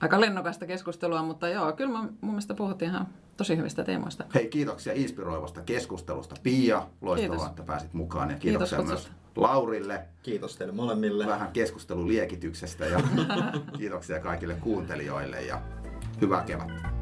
[0.00, 3.06] aika lennokasta keskustelua, mutta joo, kyllä mä, mun mielestä puhuttiin ihan
[3.36, 4.24] tosi hyvistä teemoista.
[4.34, 6.34] Hei, kiitoksia inspiroivasta keskustelusta.
[6.42, 7.50] Pia, loistavaa, Kiitos.
[7.50, 8.30] että pääsit mukaan.
[8.30, 9.22] Ja Kiitos kiitoksia myös kutsusta.
[9.36, 11.26] Laurille Kiitos teille molemmille.
[11.26, 13.00] vähän keskusteluliekityksestä ja
[13.78, 15.60] kiitoksia kaikille kuuntelijoille ja
[16.20, 16.92] hyvää kevättä.